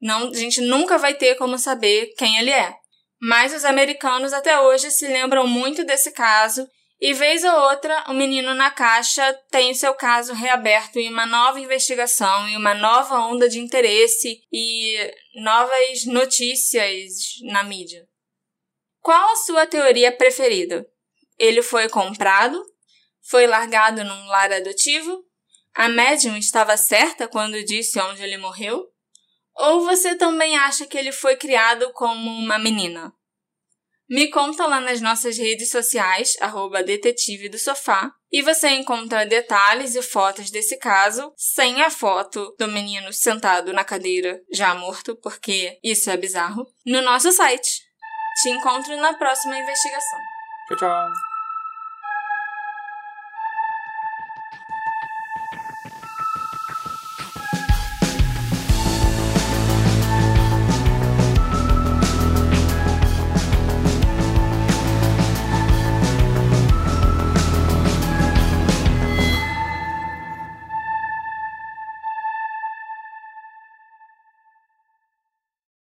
Não, 0.00 0.28
a 0.28 0.34
gente 0.34 0.60
nunca 0.60 0.96
vai 0.96 1.14
ter 1.14 1.34
como 1.34 1.58
saber 1.58 2.14
quem 2.16 2.38
ele 2.38 2.50
é. 2.50 2.74
Mas 3.20 3.52
os 3.52 3.64
americanos 3.64 4.32
até 4.32 4.58
hoje 4.60 4.90
se 4.92 5.06
lembram 5.08 5.48
muito 5.48 5.84
desse 5.84 6.12
caso 6.12 6.66
e 7.00 7.14
vez 7.14 7.42
ou 7.44 7.54
outra, 7.70 8.04
o 8.08 8.12
menino 8.12 8.52
na 8.54 8.70
caixa 8.70 9.32
tem 9.50 9.72
seu 9.72 9.94
caso 9.94 10.34
reaberto 10.34 10.98
em 10.98 11.10
uma 11.10 11.24
nova 11.24 11.58
investigação 11.58 12.46
e 12.48 12.56
uma 12.56 12.74
nova 12.74 13.20
onda 13.20 13.48
de 13.48 13.58
interesse 13.58 14.42
e 14.52 15.10
novas 15.36 16.04
notícias 16.04 17.38
na 17.44 17.62
mídia. 17.62 18.06
Qual 19.00 19.32
a 19.32 19.36
sua 19.36 19.66
teoria 19.66 20.14
preferida? 20.14 20.86
Ele 21.38 21.62
foi 21.62 21.88
comprado? 21.88 22.62
Foi 23.22 23.46
largado 23.46 24.04
num 24.04 24.26
lar 24.26 24.52
adotivo? 24.52 25.24
A 25.74 25.88
médium 25.88 26.36
estava 26.36 26.76
certa 26.76 27.26
quando 27.26 27.64
disse 27.64 27.98
onde 27.98 28.22
ele 28.22 28.36
morreu? 28.36 28.84
Ou 29.56 29.86
você 29.86 30.16
também 30.16 30.58
acha 30.58 30.86
que 30.86 30.98
ele 30.98 31.12
foi 31.12 31.36
criado 31.36 31.90
como 31.94 32.30
uma 32.30 32.58
menina? 32.58 33.10
Me 34.10 34.28
conta 34.28 34.66
lá 34.66 34.80
nas 34.80 35.00
nossas 35.00 35.38
redes 35.38 35.70
sociais, 35.70 36.36
arroba 36.40 36.82
detetive 36.82 37.48
do 37.48 37.56
sofá, 37.56 38.10
e 38.32 38.42
você 38.42 38.68
encontra 38.70 39.24
detalhes 39.24 39.94
e 39.94 40.02
fotos 40.02 40.50
desse 40.50 40.76
caso, 40.78 41.32
sem 41.36 41.80
a 41.80 41.90
foto 41.90 42.52
do 42.58 42.66
menino 42.66 43.12
sentado 43.12 43.72
na 43.72 43.84
cadeira, 43.84 44.40
já 44.52 44.74
morto, 44.74 45.14
porque 45.22 45.78
isso 45.80 46.10
é 46.10 46.16
bizarro, 46.16 46.66
no 46.84 47.00
nosso 47.02 47.30
site. 47.30 47.82
Te 48.42 48.50
encontro 48.50 48.96
na 48.96 49.14
próxima 49.14 49.56
investigação. 49.56 50.18
Tchau, 50.68 50.76
tchau. 50.78 51.29